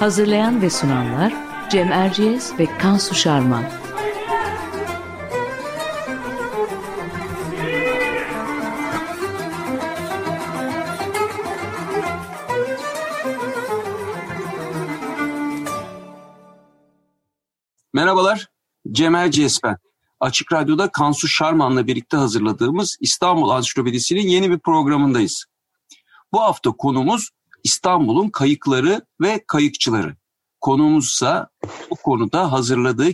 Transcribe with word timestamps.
Hazırlayan 0.00 0.62
ve 0.62 0.70
sunanlar 0.70 1.32
Cem 1.70 1.92
Erciyes 1.92 2.58
ve 2.58 2.78
Kansu 2.78 3.14
Şarman. 3.14 3.64
Merhabalar, 17.92 18.48
Cem 18.92 19.14
Erciyes 19.14 19.60
ben. 19.64 19.76
Açık 20.20 20.52
Radyo'da 20.52 20.92
Kansu 20.92 21.28
Şarman'la 21.28 21.86
birlikte 21.86 22.16
hazırladığımız 22.16 22.96
İstanbul 23.00 23.50
Ansiklopedisi'nin 23.50 24.28
yeni 24.28 24.50
bir 24.50 24.58
programındayız. 24.58 25.44
Bu 26.32 26.40
hafta 26.40 26.70
konumuz 26.70 27.30
İstanbul'un 27.64 28.28
kayıkları 28.28 29.02
ve 29.20 29.44
kayıkçıları. 29.46 30.16
Konuğumuzsa 30.60 31.48
bu 31.90 31.96
konuda 31.96 32.52
hazırladığı 32.52 33.10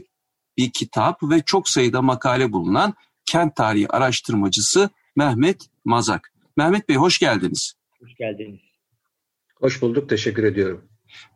bir 0.56 0.70
kitap 0.70 1.22
ve 1.22 1.42
çok 1.46 1.68
sayıda 1.68 2.02
makale 2.02 2.52
bulunan 2.52 2.94
kent 3.26 3.56
tarihi 3.56 3.92
araştırmacısı 3.92 4.90
Mehmet 5.16 5.68
Mazak. 5.84 6.32
Mehmet 6.56 6.88
Bey 6.88 6.96
hoş 6.96 7.18
geldiniz. 7.18 7.74
Hoş 8.00 8.14
geldiniz. 8.14 8.60
Hoş 9.60 9.82
bulduk, 9.82 10.08
teşekkür 10.08 10.44
ediyorum. 10.44 10.88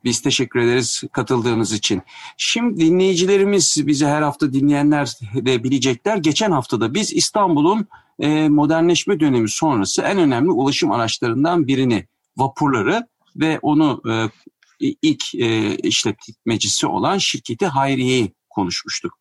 Biz 0.03 0.21
teşekkür 0.21 0.59
ederiz 0.59 1.03
katıldığınız 1.11 1.73
için. 1.73 2.01
Şimdi 2.37 2.79
dinleyicilerimiz, 2.79 3.87
bizi 3.87 4.05
her 4.05 4.21
hafta 4.21 4.53
dinleyenler 4.53 5.13
de 5.35 5.63
bilecekler. 5.63 6.17
Geçen 6.17 6.51
haftada 6.51 6.93
biz 6.93 7.13
İstanbul'un 7.13 7.87
e, 8.19 8.49
modernleşme 8.49 9.19
dönemi 9.19 9.49
sonrası 9.49 10.01
en 10.01 10.17
önemli 10.17 10.51
ulaşım 10.51 10.91
araçlarından 10.91 11.67
birini, 11.67 12.07
vapurları 12.37 13.07
ve 13.35 13.59
onu 13.61 14.01
e, 14.09 14.29
ilk 15.01 15.35
e, 15.35 15.75
işletmecisi 15.75 16.87
olan 16.87 17.17
şirketi 17.17 17.65
Hayriye'yi 17.65 18.33
konuşmuştuk. 18.49 19.17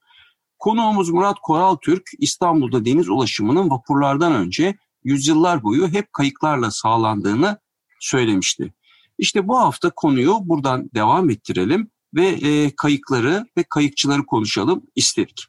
Konuğumuz 0.59 1.11
Murat 1.11 1.39
Koral 1.43 1.77
Türk, 1.77 2.11
İstanbul'da 2.19 2.85
deniz 2.85 3.09
ulaşımının 3.09 3.71
vapurlardan 3.71 4.33
önce 4.33 4.75
yüzyıllar 5.05 5.63
boyu 5.63 5.89
hep 5.89 6.13
kayıklarla 6.13 6.71
sağlandığını 6.71 7.59
söylemişti. 8.01 8.75
İşte 9.19 9.49
bu 9.49 9.59
hafta 9.59 9.91
konuyu 9.91 10.39
buradan 10.43 10.91
devam 10.95 11.31
ettirelim 11.31 11.91
ve 12.15 12.27
e, 12.27 12.71
kayıkları 12.77 13.47
ve 13.57 13.65
kayıkçıları 13.69 14.27
konuşalım 14.27 14.83
istedik. 14.97 15.47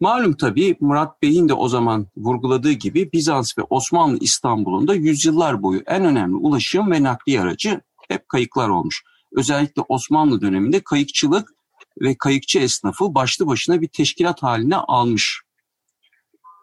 Malum 0.00 0.36
tabii 0.36 0.76
Murat 0.80 1.22
Bey'in 1.22 1.48
de 1.48 1.54
o 1.54 1.68
zaman 1.68 2.06
vurguladığı 2.16 2.72
gibi 2.72 3.12
Bizans 3.12 3.58
ve 3.58 3.62
Osmanlı 3.70 4.18
İstanbul'unda 4.20 4.94
yüzyıllar 4.94 5.62
boyu 5.62 5.82
en 5.86 6.04
önemli 6.04 6.36
ulaşım 6.36 6.90
ve 6.90 7.02
nakliye 7.02 7.40
aracı 7.40 7.80
hep 8.08 8.28
kayıklar 8.28 8.68
olmuş. 8.68 9.02
Özellikle 9.32 9.82
Osmanlı 9.88 10.40
döneminde 10.40 10.80
kayıkçılık 10.80 11.48
ve 12.00 12.14
kayıkçı 12.18 12.58
esnafı 12.58 13.14
başlı 13.14 13.46
başına 13.46 13.80
bir 13.80 13.88
teşkilat 13.88 14.42
haline 14.42 14.76
almış. 14.76 15.40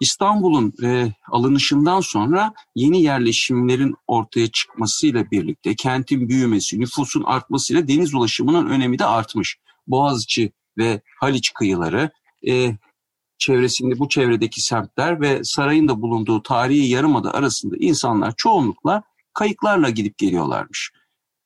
İstanbul'un 0.01 0.73
e, 0.83 1.13
alınışından 1.31 2.01
sonra 2.01 2.53
yeni 2.75 3.01
yerleşimlerin 3.01 3.95
ortaya 4.07 4.47
çıkmasıyla 4.47 5.31
birlikte 5.31 5.75
kentin 5.75 6.29
büyümesi, 6.29 6.79
nüfusun 6.79 7.23
artmasıyla 7.23 7.87
deniz 7.87 8.13
ulaşımının 8.13 8.69
önemi 8.69 8.99
de 8.99 9.05
artmış. 9.05 9.57
Boğaziçi 9.87 10.51
ve 10.77 11.01
Haliç 11.19 11.53
kıyıları, 11.53 12.11
e, 12.47 12.77
çevresinde 13.37 13.99
bu 13.99 14.09
çevredeki 14.09 14.61
semtler 14.61 15.21
ve 15.21 15.43
sarayın 15.43 15.87
da 15.87 16.01
bulunduğu 16.01 16.43
tarihi 16.43 16.87
yarımada 16.87 17.33
arasında 17.33 17.75
insanlar 17.79 18.33
çoğunlukla 18.37 19.03
kayıklarla 19.33 19.89
gidip 19.89 20.17
geliyorlarmış. 20.17 20.91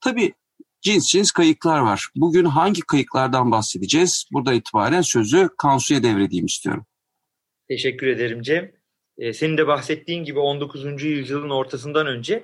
Tabii 0.02 0.34
cins 0.82 1.08
cins 1.08 1.32
kayıklar 1.32 1.80
var. 1.80 2.10
Bugün 2.16 2.46
hangi 2.46 2.82
kayıklardan 2.82 3.52
bahsedeceğiz? 3.52 4.26
Burada 4.32 4.54
itibaren 4.54 5.02
sözü 5.02 5.50
Kansu'ya 5.58 6.04
devredeyim 6.04 6.46
istiyorum. 6.46 6.86
Teşekkür 7.68 8.08
ederim 8.08 8.42
Cem. 8.42 8.72
Ee, 9.18 9.34
senin 9.34 9.58
de 9.58 9.68
bahsettiğin 9.68 10.24
gibi 10.24 10.40
19. 10.40 11.04
yüzyılın 11.04 11.50
ortasından 11.50 12.08
önce 12.08 12.44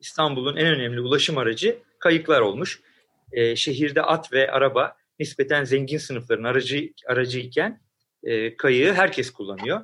İstanbul'un 0.00 0.56
en 0.56 0.66
önemli 0.66 1.00
ulaşım 1.00 1.38
aracı 1.38 1.78
kayıklar 1.98 2.40
olmuş. 2.40 2.80
Ee, 3.32 3.56
şehirde 3.56 4.02
at 4.02 4.32
ve 4.32 4.50
araba 4.50 4.96
nispeten 5.18 5.64
zengin 5.64 5.98
sınıfların 5.98 6.44
aracı, 6.44 6.92
aracı 7.08 7.38
iken 7.38 7.80
e, 8.24 8.56
kayığı 8.56 8.92
herkes 8.92 9.30
kullanıyor. 9.30 9.80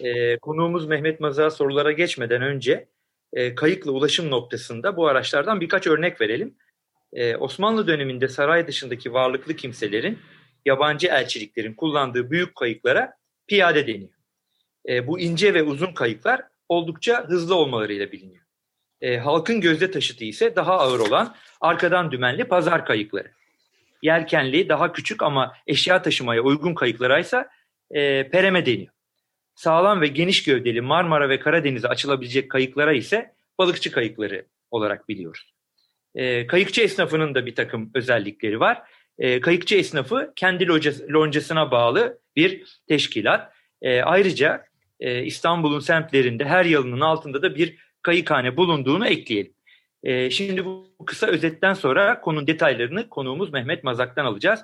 E, 0.00 0.38
konuğumuz 0.38 0.86
Mehmet 0.86 1.20
Maz'a 1.20 1.50
sorulara 1.50 1.92
geçmeden 1.92 2.42
önce 2.42 2.88
e, 3.32 3.54
kayıkla 3.54 3.90
ulaşım 3.90 4.30
noktasında 4.30 4.96
bu 4.96 5.06
araçlardan 5.06 5.60
birkaç 5.60 5.86
örnek 5.86 6.20
verelim. 6.20 6.54
E, 7.12 7.36
Osmanlı 7.36 7.86
döneminde 7.86 8.28
saray 8.28 8.66
dışındaki 8.66 9.12
varlıklı 9.12 9.56
kimselerin 9.56 10.18
yabancı 10.64 11.06
elçiliklerin 11.06 11.74
kullandığı 11.74 12.30
büyük 12.30 12.54
kayıklara 12.54 13.16
piyade 13.46 13.86
deniyor. 13.86 14.14
E, 14.88 15.06
bu 15.06 15.20
ince 15.20 15.54
ve 15.54 15.62
uzun 15.62 15.92
kayıklar 15.92 16.42
oldukça 16.68 17.28
hızlı 17.28 17.54
olmalarıyla 17.54 18.12
biliniyor. 18.12 18.44
E, 19.00 19.18
halkın 19.18 19.60
gözde 19.60 19.90
taşıtı 19.90 20.24
ise 20.24 20.56
daha 20.56 20.78
ağır 20.78 21.00
olan 21.00 21.36
arkadan 21.60 22.10
dümenli 22.10 22.44
pazar 22.44 22.86
kayıkları. 22.86 23.30
Yelkenli, 24.02 24.68
daha 24.68 24.92
küçük 24.92 25.22
ama 25.22 25.54
eşya 25.66 26.02
taşımaya 26.02 26.42
uygun 26.42 26.74
kayıklara 26.74 27.18
ise 27.18 27.48
e, 27.90 28.28
pereme 28.28 28.66
deniyor. 28.66 28.92
Sağlam 29.54 30.00
ve 30.00 30.06
geniş 30.06 30.44
gövdeli 30.44 30.80
Marmara 30.80 31.28
ve 31.28 31.40
Karadeniz'e 31.40 31.88
açılabilecek 31.88 32.50
kayıklara 32.50 32.92
ise 32.92 33.34
balıkçı 33.58 33.92
kayıkları 33.92 34.46
olarak 34.70 35.08
biliyoruz. 35.08 35.54
E, 36.14 36.46
kayıkçı 36.46 36.82
esnafının 36.82 37.34
da 37.34 37.46
bir 37.46 37.54
takım 37.54 37.90
özellikleri 37.94 38.60
var. 38.60 38.82
E, 39.18 39.40
kayıkçı 39.40 39.74
esnafı 39.74 40.32
kendi 40.36 40.66
loncasına 41.12 41.70
bağlı 41.70 42.18
bir 42.36 42.80
teşkilat. 42.88 43.52
E, 43.82 44.02
ayrıca 44.02 44.64
e, 45.00 45.24
İstanbul'un 45.24 45.80
semtlerinde 45.80 46.44
her 46.44 46.64
yalının 46.64 47.00
altında 47.00 47.42
da 47.42 47.54
bir 47.54 47.78
kayıkhane 48.02 48.56
bulunduğunu 48.56 49.06
ekleyelim. 49.06 49.54
E, 50.02 50.30
şimdi 50.30 50.64
bu 50.64 50.96
kısa 51.06 51.26
özetten 51.26 51.74
sonra 51.74 52.20
konunun 52.20 52.46
detaylarını 52.46 53.08
konuğumuz 53.08 53.52
Mehmet 53.52 53.84
Mazak'tan 53.84 54.24
alacağız. 54.24 54.60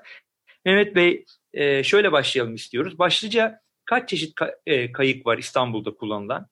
Mehmet 0.64 0.94
Bey 0.96 1.24
e, 1.54 1.82
şöyle 1.82 2.12
başlayalım 2.12 2.54
istiyoruz. 2.54 2.98
Başlıca 2.98 3.60
kaç 3.84 4.08
çeşit 4.08 4.32
e, 4.66 4.92
kayık 4.92 5.26
var 5.26 5.38
İstanbul'da 5.38 5.94
kullanılan? 5.94 6.46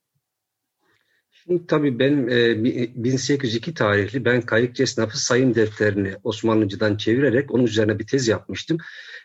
Şimdi 1.31 1.67
tabii 1.67 1.99
benim 1.99 2.29
e, 2.29 2.65
1802 2.65 3.75
tarihli 3.75 4.25
ben 4.25 4.43
kayıkçı 4.43 4.83
esnafı 4.83 5.19
sayım 5.19 5.55
defterini 5.55 6.15
Osmanlıcıdan 6.25 6.97
çevirerek 6.97 7.55
onun 7.55 7.65
üzerine 7.65 7.99
bir 7.99 8.07
tez 8.07 8.29
yapmıştım. 8.29 8.79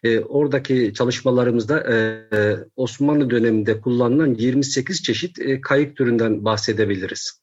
E, 0.04 0.20
oradaki 0.20 0.94
çalışmalarımızda 0.94 1.94
e, 1.94 1.98
Osmanlı 2.76 3.30
döneminde 3.30 3.82
kullanılan 3.82 4.34
28 4.34 5.04
çeşit 5.04 5.40
e, 5.40 5.62
kayık 5.62 5.98
türünden 5.98 6.46
bahsedebiliriz. 6.46 7.43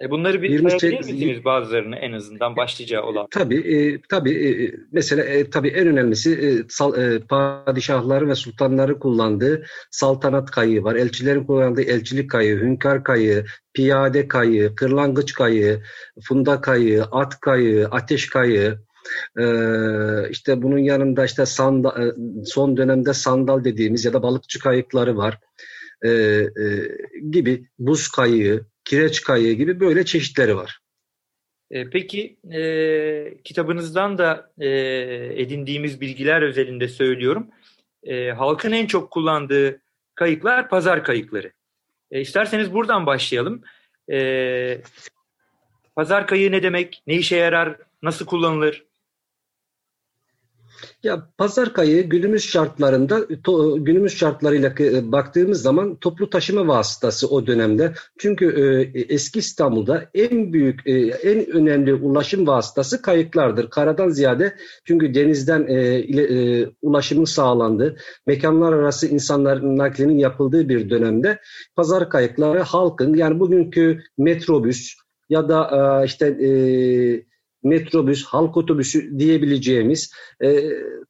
E 0.00 0.10
bunları 0.10 0.42
bir 0.42 0.68
sayabilir 0.68 0.98
misiniz 0.98 1.44
bazılarını 1.44 1.96
en 1.96 2.12
azından 2.12 2.56
başlıca 2.56 3.02
olan? 3.02 3.26
Tabii, 3.30 3.58
e, 3.58 4.00
tabii 4.08 4.48
e, 4.48 4.74
mesela 4.92 5.24
e, 5.24 5.50
tabii 5.50 5.68
en 5.68 5.86
önemlisi 5.86 6.32
e, 6.32 6.68
sal, 6.68 6.98
e, 6.98 7.20
padişahları 7.20 8.28
ve 8.28 8.34
sultanları 8.34 8.98
kullandığı 8.98 9.66
saltanat 9.90 10.50
kayığı 10.50 10.84
var. 10.84 10.94
Elçilerin 10.94 11.44
kullandığı 11.44 11.82
elçilik 11.82 12.30
kayığı, 12.30 12.60
hünkâr 12.60 13.04
kayığı, 13.04 13.44
piyade 13.74 14.28
kayığı, 14.28 14.74
kırlangıç 14.74 15.32
kayığı, 15.32 15.82
funda 16.22 16.60
kayığı, 16.60 17.04
at 17.04 17.40
kayığı, 17.40 17.88
ateş 17.90 18.28
kayığı, 18.28 18.78
ee, 19.38 20.30
işte 20.30 20.62
bunun 20.62 20.78
yanında 20.78 21.24
işte 21.24 21.46
sandal, 21.46 22.06
e, 22.06 22.14
son 22.44 22.76
dönemde 22.76 23.14
sandal 23.14 23.64
dediğimiz 23.64 24.04
ya 24.04 24.12
da 24.12 24.22
balıkçı 24.22 24.60
kayıkları 24.60 25.16
var 25.16 25.38
ee, 26.04 26.10
e, 26.10 26.48
gibi 27.30 27.68
buz 27.78 28.08
kayığı, 28.08 28.66
kireç 28.86 29.22
kayığı 29.22 29.52
gibi 29.52 29.80
böyle 29.80 30.04
çeşitleri 30.04 30.56
var. 30.56 30.80
E, 31.70 31.90
peki 31.90 32.36
e, 32.52 33.42
kitabınızdan 33.44 34.18
da 34.18 34.50
e, 34.58 34.68
edindiğimiz 35.42 36.00
bilgiler 36.00 36.42
özelinde 36.42 36.88
söylüyorum. 36.88 37.50
E, 38.02 38.30
halkın 38.30 38.72
en 38.72 38.86
çok 38.86 39.10
kullandığı 39.10 39.80
kayıklar 40.14 40.68
pazar 40.68 41.04
kayıkları. 41.04 41.52
E, 42.10 42.20
isterseniz 42.20 42.72
buradan 42.72 43.06
başlayalım. 43.06 43.62
E, 44.12 44.80
pazar 45.96 46.26
kayığı 46.26 46.52
ne 46.52 46.62
demek? 46.62 47.02
Ne 47.06 47.14
işe 47.14 47.36
yarar? 47.36 47.76
Nasıl 48.02 48.26
kullanılır? 48.26 48.85
Ya 51.02 51.28
pazar 51.38 51.72
kayığı 51.72 52.02
günümüz 52.02 52.44
şartlarında 52.44 53.26
to, 53.44 53.84
günümüz 53.84 54.16
şartlarıyla 54.16 54.74
baktığımız 55.12 55.62
zaman 55.62 55.96
toplu 55.96 56.30
taşıma 56.30 56.68
vasıtası 56.68 57.28
o 57.28 57.46
dönemde. 57.46 57.92
Çünkü 58.18 58.46
e, 58.94 59.00
eski 59.14 59.38
İstanbul'da 59.38 60.10
en 60.14 60.52
büyük 60.52 60.86
e, 60.86 60.92
en 61.06 61.50
önemli 61.50 61.94
ulaşım 61.94 62.46
vasıtası 62.46 63.02
kayıklardır. 63.02 63.70
Karadan 63.70 64.08
ziyade 64.08 64.56
çünkü 64.84 65.14
denizden 65.14 65.66
e, 65.68 66.00
ile, 66.00 66.22
e, 66.22 66.68
ulaşımın 66.82 67.24
sağlandığı, 67.24 67.96
mekanlar 68.26 68.72
arası 68.72 69.06
insanların 69.06 69.78
naklinin 69.78 70.18
yapıldığı 70.18 70.68
bir 70.68 70.90
dönemde 70.90 71.38
pazar 71.76 72.10
kayıkları 72.10 72.60
halkın 72.60 73.14
yani 73.14 73.40
bugünkü 73.40 74.02
metrobüs 74.18 74.94
ya 75.28 75.48
da 75.48 76.00
e, 76.02 76.06
işte 76.06 76.26
e, 76.26 76.50
metrobüs, 77.66 78.24
halk 78.24 78.56
otobüsü 78.56 79.18
diyebileceğimiz 79.18 80.12
e, 80.44 80.60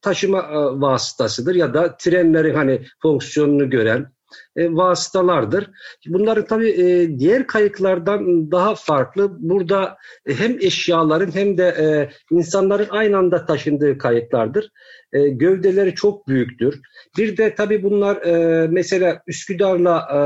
taşıma 0.03 0.39
e, 0.39 0.81
vasıtasıdır 0.81 1.55
ya 1.55 1.75
da 1.75 1.97
trenlerin 1.97 2.55
hani 2.55 2.83
fonksiyonunu 3.03 3.71
gören 3.71 4.17
e, 4.57 4.73
vasıtalardır. 4.77 5.71
Bunları 6.07 6.47
tabii 6.47 6.71
e, 6.71 7.19
diğer 7.19 7.47
kayıklardan 7.47 8.51
daha 8.51 8.75
farklı. 8.75 9.37
Burada 9.39 9.97
hem 10.27 10.57
eşyaların 10.61 11.35
hem 11.35 11.59
de 11.59 11.65
e, 11.65 11.87
insanların 12.35 12.89
aynı 12.91 13.17
anda 13.17 13.47
taşındığı 13.47 13.99
kayıklardır. 13.99 14.71
E, 15.13 15.29
gövdeleri 15.29 15.95
çok 15.95 16.29
büyüktür. 16.29 16.81
Bir 17.19 17.37
de 17.37 17.55
tabii 17.55 17.83
bunlar 17.83 18.17
e, 18.17 18.67
mesela 18.71 19.23
Üsküdar'la 19.27 19.99
e, 19.99 20.19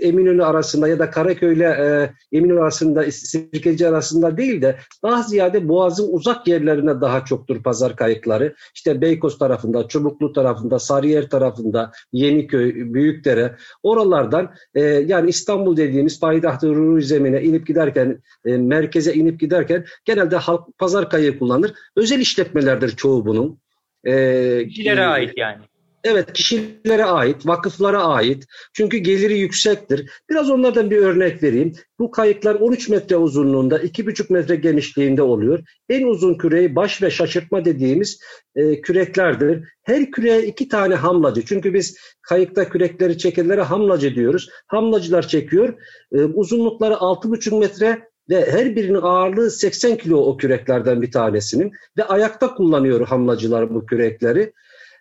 Eminönü 0.00 0.44
arasında 0.44 0.88
ya 0.88 0.98
da 0.98 1.10
Karaköy'le 1.10 1.60
e, 1.60 2.10
Eminönü 2.32 2.60
arasında, 2.60 3.10
Sirkeci 3.10 3.88
arasında 3.88 4.36
değil 4.36 4.62
de 4.62 4.76
daha 5.02 5.22
ziyade 5.22 5.68
Boğaz'ın 5.68 6.12
uzak 6.12 6.48
yerlerine 6.48 7.00
daha 7.00 7.24
çoktur 7.24 7.62
pazar 7.62 7.96
kayıkları. 7.96 8.54
İşte 8.74 9.00
Beykoz 9.00 9.38
tarafında, 9.38 9.88
Çubuklu 9.88 10.32
tarafında, 10.32 10.78
Sarıyer 10.78 11.28
tarafında, 11.28 11.92
Yeniköy, 12.12 12.94
Büyükdere 12.94 13.56
oralardan 13.82 14.54
e, 14.74 14.80
yani 14.82 15.30
İstanbul 15.30 15.76
dediğimiz 15.76 16.20
payitahtı 16.20 16.74
Ruru 16.74 17.00
zemine 17.00 17.42
inip 17.42 17.66
giderken, 17.66 18.22
e, 18.46 18.56
merkeze 18.56 19.14
inip 19.14 19.40
giderken 19.40 19.84
genelde 20.04 20.36
halk 20.36 20.78
pazar 20.78 21.10
kayığı 21.10 21.38
kullanır. 21.38 21.72
Özel 21.96 22.18
işletmelerdir 22.18 22.96
çoğu 22.96 23.26
bunun. 23.26 23.58
E, 24.04 24.68
Kişilere 24.68 25.04
ait 25.04 25.32
yani. 25.36 25.58
Evet 26.04 26.32
kişilere 26.32 27.04
ait, 27.04 27.46
vakıflara 27.46 28.02
ait. 28.04 28.46
Çünkü 28.72 28.96
geliri 28.96 29.38
yüksektir. 29.38 30.10
Biraz 30.30 30.50
onlardan 30.50 30.90
bir 30.90 30.96
örnek 30.96 31.42
vereyim. 31.42 31.72
Bu 31.98 32.10
kayıklar 32.10 32.54
13 32.54 32.88
metre 32.88 33.16
uzunluğunda, 33.16 33.78
2,5 33.78 34.32
metre 34.32 34.56
genişliğinde 34.56 35.22
oluyor. 35.22 35.60
En 35.88 36.06
uzun 36.06 36.34
küreği 36.34 36.76
baş 36.76 37.02
ve 37.02 37.10
şaşırtma 37.10 37.64
dediğimiz 37.64 38.18
e, 38.56 38.80
küreklerdir. 38.80 39.68
Her 39.82 40.10
küreğe 40.10 40.42
iki 40.42 40.68
tane 40.68 40.94
hamlacı. 40.94 41.44
Çünkü 41.44 41.74
biz 41.74 41.96
kayıkta 42.22 42.68
kürekleri 42.68 43.18
çekenlere 43.18 43.62
hamlacı 43.62 44.14
diyoruz. 44.14 44.48
Hamlacılar 44.66 45.28
çekiyor. 45.28 45.74
E, 46.12 46.18
uzunlukları 46.24 46.94
6,5 46.94 47.58
metre 47.58 48.08
ve 48.30 48.50
her 48.50 48.76
birinin 48.76 49.02
ağırlığı 49.02 49.50
80 49.50 49.96
kilo 49.96 50.16
o 50.16 50.36
küreklerden 50.36 51.02
bir 51.02 51.10
tanesinin 51.10 51.72
ve 51.98 52.04
ayakta 52.04 52.54
kullanıyor 52.54 53.06
hamlacılar 53.06 53.74
bu 53.74 53.86
kürekleri. 53.86 54.52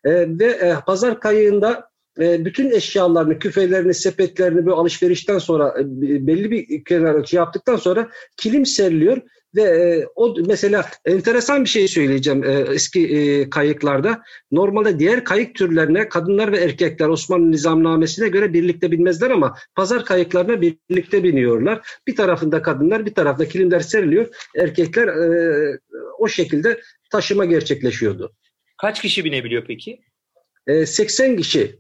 E, 0.06 0.40
ve 0.40 0.46
e, 0.46 0.76
pazar 0.86 1.20
kayığında 1.20 1.90
e, 2.20 2.46
bütün 2.46 2.72
eşyalarını, 2.72 3.40
küfelerini, 3.40 3.94
sepetlerini 3.94 4.66
bu 4.66 4.74
alışverişten 4.74 5.38
sonra 5.38 5.76
e, 5.80 5.84
belli 6.28 6.52
bir 6.52 6.84
kenar 6.84 7.14
ölçü 7.14 7.36
yaptıktan 7.36 7.76
sonra 7.76 8.10
kilim 8.38 8.66
seriliyor 8.66 9.22
ve 9.56 9.62
e, 9.62 10.08
o 10.16 10.36
mesela 10.48 10.86
enteresan 11.06 11.64
bir 11.64 11.70
şey 11.70 11.88
söyleyeceğim 11.88 12.44
e, 12.44 12.52
eski 12.52 13.18
e, 13.18 13.50
kayıklarda. 13.50 14.22
Normalde 14.52 15.00
diğer 15.00 15.24
kayık 15.24 15.56
türlerine 15.56 16.10
kadınlar 16.10 16.52
ve 16.52 16.58
erkekler 16.58 17.08
Osmanlı 17.08 17.52
nizamnamesine 17.52 18.28
göre 18.28 18.54
birlikte 18.54 18.92
binmezler 18.92 19.32
ama 19.32 19.56
pazar 19.76 20.06
kayıklarına 20.06 20.62
birlikte 20.62 21.24
biniyorlar. 21.24 21.82
Bir 22.08 22.16
tarafında 22.16 22.62
kadınlar, 22.62 23.06
bir 23.06 23.14
tarafta 23.14 23.46
kilimler 23.46 23.80
seriliyor. 23.80 24.28
Erkekler 24.56 25.08
e, 25.08 25.80
o 26.20 26.28
şekilde 26.28 26.82
taşıma 27.12 27.46
gerçekleşiyordu. 27.46 28.34
Kaç 28.84 29.02
kişi 29.02 29.26
binebiliyor 29.26 29.64
peki? 29.68 30.02
E, 30.68 30.74
ee, 30.74 30.86
80 30.86 31.38
kişi. 31.38 31.80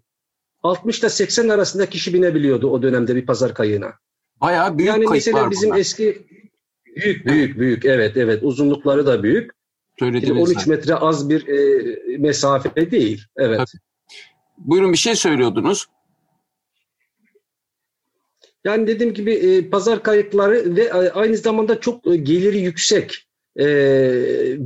60 0.63 0.99
ile 0.99 1.09
80 1.09 1.49
arasında 1.49 1.89
kişi 1.89 2.13
binebiliyordu 2.13 2.69
o 2.69 2.81
dönemde 2.81 3.15
bir 3.15 3.25
pazar 3.25 3.53
kayığına. 3.53 3.93
Bayağı 4.41 4.77
büyük 4.77 4.89
yani 4.89 5.05
kayık 5.05 5.25
mesela 5.25 5.51
bizim 5.51 5.69
bunlar. 5.69 5.79
eski 5.79 6.27
büyük 6.95 7.25
büyük 7.25 7.59
büyük 7.59 7.85
evet 7.85 8.17
evet 8.17 8.43
uzunlukları 8.43 9.05
da 9.05 9.23
büyük. 9.23 9.51
Söylediğiniz 9.99 10.49
13 10.49 10.67
metre 10.67 10.95
az 10.95 11.29
bir 11.29 11.47
e, 11.47 12.17
mesafe 12.17 12.91
değil. 12.91 13.23
Evet. 13.37 13.57
Tabii. 13.57 13.81
Buyurun 14.57 14.93
bir 14.93 14.97
şey 14.97 15.15
söylüyordunuz. 15.15 15.87
Yani 18.63 18.87
dediğim 18.87 19.13
gibi 19.13 19.33
e, 19.33 19.69
pazar 19.69 20.03
kayıkları 20.03 20.75
ve 20.75 20.93
aynı 20.93 21.37
zamanda 21.37 21.79
çok 21.79 22.07
e, 22.07 22.15
geliri 22.15 22.57
yüksek 22.57 23.27
e, 23.59 23.65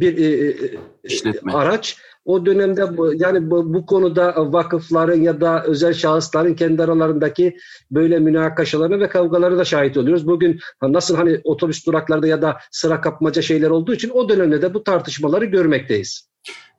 bir 0.02 0.18
e, 0.18 0.56
İşletme. 1.04 1.54
araç. 1.54 1.98
O 2.28 2.46
dönemde 2.46 2.82
yani 3.16 3.52
bu, 3.52 3.74
bu 3.74 3.86
konuda 3.86 4.54
vakıfların 4.54 5.22
ya 5.22 5.42
da 5.42 5.64
özel 5.64 5.94
şahısların 5.94 6.56
kendi 6.56 6.84
aralarındaki 6.84 7.58
böyle 7.92 8.20
münakaşalarına 8.20 9.00
ve 9.00 9.10
kavgaları 9.10 9.58
da 9.58 9.66
şahit 9.66 9.98
oluyoruz. 9.98 10.28
Bugün 10.28 10.60
nasıl 10.82 11.16
hani 11.16 11.42
otobüs 11.44 11.86
duraklarda 11.86 12.28
ya 12.28 12.42
da 12.42 12.58
sıra 12.72 13.02
kapmaca 13.02 13.42
şeyler 13.42 13.70
olduğu 13.70 13.94
için 13.94 14.10
o 14.10 14.30
dönemde 14.30 14.62
de 14.62 14.74
bu 14.74 14.84
tartışmaları 14.84 15.46
görmekteyiz. 15.46 16.30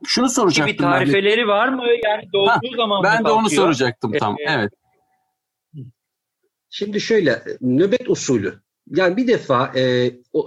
Şunu 0.07 0.29
soracaktım. 0.29 0.73
Bir 0.73 0.79
tarifeleri 0.79 1.41
ben. 1.41 1.49
var 1.49 1.69
mı? 1.69 1.83
Yani 2.05 2.23
doğduğu 2.33 2.77
zaman 2.77 3.03
Ben 3.03 3.25
de 3.25 3.31
onu 3.31 3.51
soracaktım 3.51 4.13
tam. 4.19 4.37
Ee, 4.39 4.53
evet. 4.53 4.73
Şimdi 6.71 7.01
şöyle 7.01 7.43
nöbet 7.61 8.11
usulü 8.11 8.61
yani 8.95 9.17
bir 9.17 9.29
defa 9.29 9.73
e, 9.75 9.83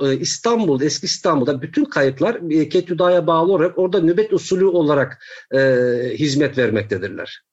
e, 0.04 0.18
İstanbul, 0.20 0.82
eski 0.82 1.06
İstanbul'da 1.06 1.62
bütün 1.62 1.86
kayıklar 1.86 2.40
e, 2.52 2.70
Ketüda'ya 2.70 3.28
bağlı 3.28 3.54
olarak 3.54 3.78
orada 3.78 4.00
nöbet 4.02 4.34
usulü 4.34 4.66
olarak 4.66 5.24
e, 5.54 5.60
hizmet 6.14 6.58
vermektedirler. 6.58 7.44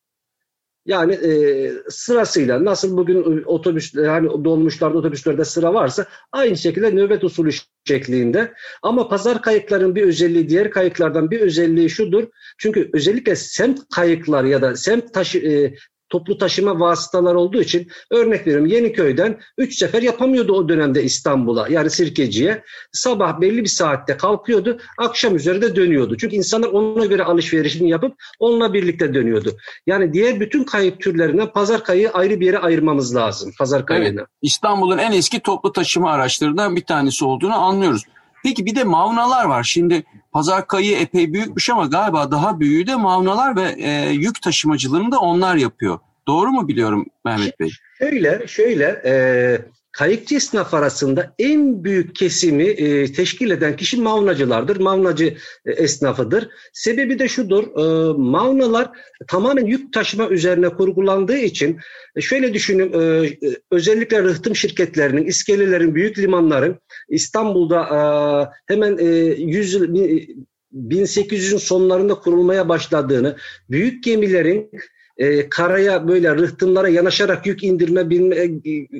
Yani 0.85 1.13
e, 1.13 1.71
sırasıyla 1.89 2.65
nasıl 2.65 2.97
bugün 2.97 3.43
otobüs 3.43 3.93
yani 3.95 4.29
dolmuşlarda 4.45 4.97
otobüslerde 4.97 5.45
sıra 5.45 5.73
varsa 5.73 6.05
aynı 6.31 6.57
şekilde 6.57 6.91
nöbet 6.91 7.23
usulü 7.23 7.51
şeklinde. 7.87 8.53
Ama 8.81 9.09
pazar 9.09 9.41
kayıkların 9.41 9.95
bir 9.95 10.03
özelliği 10.03 10.49
diğer 10.49 10.71
kayıklardan 10.71 11.31
bir 11.31 11.41
özelliği 11.41 11.89
şudur. 11.89 12.27
Çünkü 12.57 12.89
özellikle 12.93 13.35
semt 13.35 13.79
kayıklar 13.95 14.43
ya 14.43 14.61
da 14.61 14.75
semt 14.75 15.13
taşı 15.13 15.37
e, 15.37 15.75
toplu 16.09 16.37
taşıma 16.37 16.79
vasıtalar 16.79 17.35
olduğu 17.35 17.61
için 17.61 17.87
örnek 18.11 18.47
veriyorum 18.47 18.65
Yeniköy'den 18.65 19.39
3 19.57 19.77
sefer 19.77 20.01
yapamıyordu 20.01 20.53
o 20.53 20.69
dönemde 20.69 21.03
İstanbul'a 21.03 21.67
yani 21.69 21.89
Sirkeci'ye. 21.89 22.63
Sabah 22.91 23.41
belli 23.41 23.63
bir 23.63 23.69
saatte 23.69 24.17
kalkıyordu, 24.17 24.79
akşam 24.97 25.35
üzeri 25.35 25.61
de 25.61 25.75
dönüyordu. 25.75 26.17
Çünkü 26.17 26.35
insanlar 26.35 26.67
ona 26.67 27.05
göre 27.05 27.23
alışverişini 27.23 27.89
yapıp 27.89 28.13
onunla 28.39 28.73
birlikte 28.73 29.13
dönüyordu. 29.13 29.57
Yani 29.87 30.13
diğer 30.13 30.39
bütün 30.39 30.63
kayıp 30.63 31.01
türlerinden 31.01 31.51
pazar 31.51 31.83
kayığı 31.83 32.09
ayrı 32.09 32.39
bir 32.39 32.45
yere 32.45 32.57
ayırmamız 32.57 33.15
lazım. 33.15 33.51
Pazar 33.59 33.85
kayığını. 33.85 34.19
Evet, 34.19 34.29
İstanbul'un 34.41 34.97
en 34.97 35.11
eski 35.11 35.39
toplu 35.39 35.71
taşıma 35.71 36.11
araçlarından 36.11 36.75
bir 36.75 36.85
tanesi 36.85 37.25
olduğunu 37.25 37.55
anlıyoruz. 37.55 38.03
Peki 38.43 38.65
bir 38.65 38.75
de 38.75 38.83
mavnalar 38.83 39.45
var. 39.45 39.63
Şimdi 39.63 40.03
pazar 40.31 40.67
kayığı 40.67 40.97
epey 40.97 41.33
büyükmüş 41.33 41.69
ama 41.69 41.85
galiba 41.85 42.31
daha 42.31 42.59
büyüğü 42.59 42.87
de 42.87 42.95
mavnalar 42.95 43.55
ve 43.55 43.75
e, 43.77 44.09
yük 44.09 44.41
taşımacılığını 44.41 45.11
da 45.11 45.19
onlar 45.19 45.55
yapıyor. 45.55 45.99
Doğru 46.27 46.51
mu 46.51 46.67
biliyorum 46.67 47.05
Mehmet 47.25 47.59
Bey? 47.59 47.69
Şöyle, 47.97 48.47
şöyle 48.47 49.01
e, 49.05 49.13
kayıkçı 49.99 50.35
esnaf 50.35 50.73
arasında 50.73 51.33
en 51.39 51.83
büyük 51.83 52.15
kesimi 52.15 52.63
e, 52.63 53.11
teşkil 53.11 53.51
eden 53.51 53.75
kişi 53.75 54.01
mavnacılardır. 54.01 54.77
Mavnacı 54.77 55.37
e, 55.65 55.71
esnafıdır. 55.71 56.49
Sebebi 56.73 57.19
de 57.19 57.27
şudur. 57.27 57.63
E, 57.63 58.13
mavnalar 58.17 58.89
tamamen 59.27 59.65
yük 59.65 59.93
taşıma 59.93 60.29
üzerine 60.29 60.69
kurgulandığı 60.69 61.37
için 61.37 61.79
e, 62.15 62.21
şöyle 62.21 62.53
düşünün 62.53 62.93
e, 62.93 63.29
özellikle 63.71 64.23
rıhtım 64.23 64.55
şirketlerinin, 64.55 65.25
iskelelerin, 65.25 65.95
büyük 65.95 66.17
limanların 66.17 66.79
İstanbul'da 67.09 67.81
e, 67.81 67.99
hemen 68.73 68.97
e, 68.97 69.05
100 69.05 69.73
yıl 69.73 69.83
1800'ün 70.73 71.57
sonlarında 71.57 72.13
kurulmaya 72.13 72.69
başladığını, 72.69 73.35
büyük 73.69 74.03
gemilerin 74.03 74.71
e, 75.19 75.49
karaya 75.49 76.07
böyle 76.07 76.35
rıhtımlara 76.35 76.89
yanaşarak 76.89 77.45
yük 77.45 77.63
indirme 77.63 78.09
bilme, 78.09 78.35
e, 78.35 78.51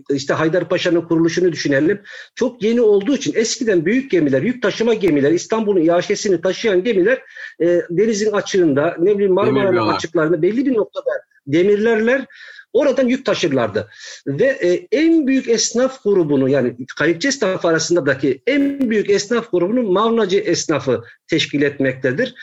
işte 0.10 0.34
Haydarpaşa'nın 0.34 1.02
kuruluşunu 1.02 1.52
düşünelim. 1.52 2.02
Çok 2.36 2.64
yeni 2.64 2.82
olduğu 2.82 3.16
için 3.16 3.34
eskiden 3.36 3.86
büyük 3.86 4.12
gemiler, 4.12 4.42
yük 4.42 4.62
taşıma 4.62 4.94
gemiler, 4.94 5.32
İstanbul'un 5.32 5.82
iaşesini 5.82 6.42
taşıyan 6.42 6.84
gemiler 6.84 7.22
e, 7.62 7.82
denizin 7.90 8.32
açığında, 8.32 8.96
ne 9.00 9.16
bileyim 9.16 9.34
Marmara'nın 9.34 9.88
açıklarında 9.88 10.42
belli 10.42 10.66
bir 10.66 10.74
noktada 10.74 11.12
demirlerler. 11.48 12.26
Oradan 12.74 13.08
yük 13.08 13.26
taşırlardı. 13.26 13.90
Ve 14.28 14.46
e, 14.46 14.88
en 14.92 15.28
büyük 15.28 15.50
esnaf 15.50 16.04
grubunu 16.04 16.50
yani 16.50 16.76
kayıkçı 16.98 17.28
esnaf 17.28 17.66
arasındaki 17.66 18.42
en 18.48 18.90
büyük 18.90 19.10
esnaf 19.10 19.52
grubunu 19.52 19.84
Mavnacı 19.84 20.38
esnafı 20.38 21.04
teşkil 21.28 21.62
etmektedir. 21.62 22.36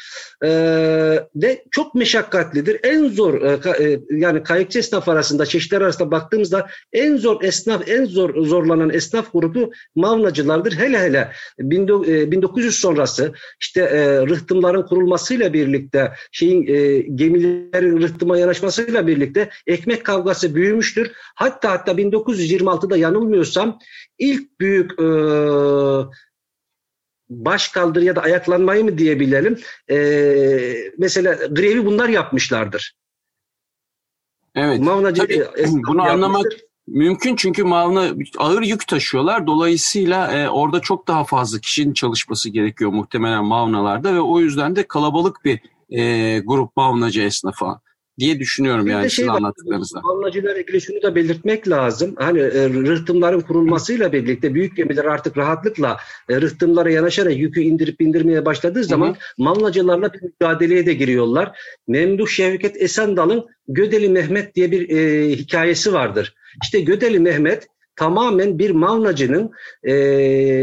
E, 0.44 0.48
ve 1.36 1.64
çok 1.70 1.94
meşakkatlidir. 1.94 2.80
En 2.82 3.08
zor 3.08 3.42
e, 3.42 3.84
e, 3.84 4.00
yani 4.10 4.42
kayıkçı 4.42 4.78
esnaf 4.78 5.08
arasında 5.08 5.46
çeşitler 5.46 5.80
arasında 5.80 6.10
baktığımızda 6.10 6.68
en 6.92 7.16
zor 7.16 7.42
esnaf 7.42 7.88
en 7.88 8.04
zor 8.04 8.46
zorlanan 8.46 8.90
esnaf 8.90 9.32
grubu 9.32 9.72
Mavnacılardır. 9.94 10.72
Hele 10.72 10.98
hele 10.98 11.32
1900 11.58 12.66
e, 12.66 12.70
sonrası 12.70 13.32
işte 13.60 13.80
e, 13.80 14.26
rıhtımların 14.26 14.82
kurulmasıyla 14.82 15.52
birlikte 15.52 16.12
şeyin 16.32 16.66
e, 16.66 17.00
gemilerin 17.00 18.00
rıhtıma 18.02 18.38
yanaşmasıyla 18.38 19.06
birlikte 19.06 19.50
ekmek 19.66 20.04
kavgası 20.16 20.54
büyümüştür. 20.54 21.12
Hatta 21.34 21.70
hatta 21.70 21.92
1926'da 21.92 22.96
yanılmıyorsam 22.96 23.78
ilk 24.18 24.60
büyük 24.60 25.00
e, 25.00 25.06
baş 27.28 27.68
kaldır 27.68 28.02
ya 28.02 28.16
da 28.16 28.22
ayaklanmayı 28.22 28.84
mı 28.84 28.98
diyebilelim. 28.98 29.58
E, 29.90 29.96
mesela 30.98 31.34
grevi 31.34 31.86
bunlar 31.86 32.08
yapmışlardır. 32.08 32.96
Evet. 34.54 34.80
Mavnacı, 34.80 35.22
Tabii, 35.22 35.44
bunu 35.88 36.02
anlamak 36.02 36.46
mümkün 36.86 37.36
çünkü 37.36 37.64
malını 37.64 38.16
ağır 38.38 38.62
yük 38.62 38.88
taşıyorlar. 38.88 39.46
Dolayısıyla 39.46 40.32
e, 40.32 40.48
orada 40.48 40.80
çok 40.80 41.08
daha 41.08 41.24
fazla 41.24 41.58
kişinin 41.58 41.92
çalışması 41.92 42.50
gerekiyor 42.50 42.90
muhtemelen 42.90 43.44
mavnalarda 43.44 44.14
ve 44.14 44.20
o 44.20 44.40
yüzden 44.40 44.76
de 44.76 44.88
kalabalık 44.88 45.44
bir 45.44 45.60
e, 45.90 46.38
grup 46.38 46.76
mavnacı 46.76 47.22
esnafı 47.22 47.66
diye 48.18 48.38
düşünüyorum 48.38 48.86
bir 48.86 48.90
yani 48.90 49.10
şey 49.10 49.30
anlattıklarınızda. 49.30 50.00
Mavnacılarla 50.00 50.60
ilgili 50.60 50.80
şunu 50.80 51.02
da 51.02 51.14
belirtmek 51.14 51.68
lazım. 51.68 52.14
Hani 52.18 52.40
e, 52.40 52.68
rıhtımların 52.68 53.40
kurulmasıyla 53.40 54.12
birlikte 54.12 54.54
büyük 54.54 54.76
gemiler 54.76 55.04
artık 55.04 55.36
rahatlıkla 55.36 55.96
e, 56.28 56.40
rıhtımlara 56.40 56.90
yanaşarak 56.90 57.36
yükü 57.36 57.60
indirip 57.60 58.00
indirmeye 58.00 58.44
başladığı 58.44 58.84
zaman 58.84 59.08
Hı-hı. 59.08 59.16
mavnacılarla 59.38 60.12
bir 60.12 60.22
mücadeleye 60.22 60.86
de 60.86 60.94
giriyorlar. 60.94 61.58
Memduh 61.88 62.28
Şevket 62.28 62.82
Esendal'ın 62.82 63.46
Gödeli 63.68 64.08
Mehmet 64.08 64.54
diye 64.54 64.70
bir 64.70 64.88
e, 64.88 65.30
hikayesi 65.30 65.92
vardır. 65.92 66.34
İşte 66.62 66.80
Gödeli 66.80 67.20
Mehmet 67.20 67.68
tamamen 67.96 68.58
bir 68.58 68.70
mavnacının 68.70 69.50
e, 69.84 69.92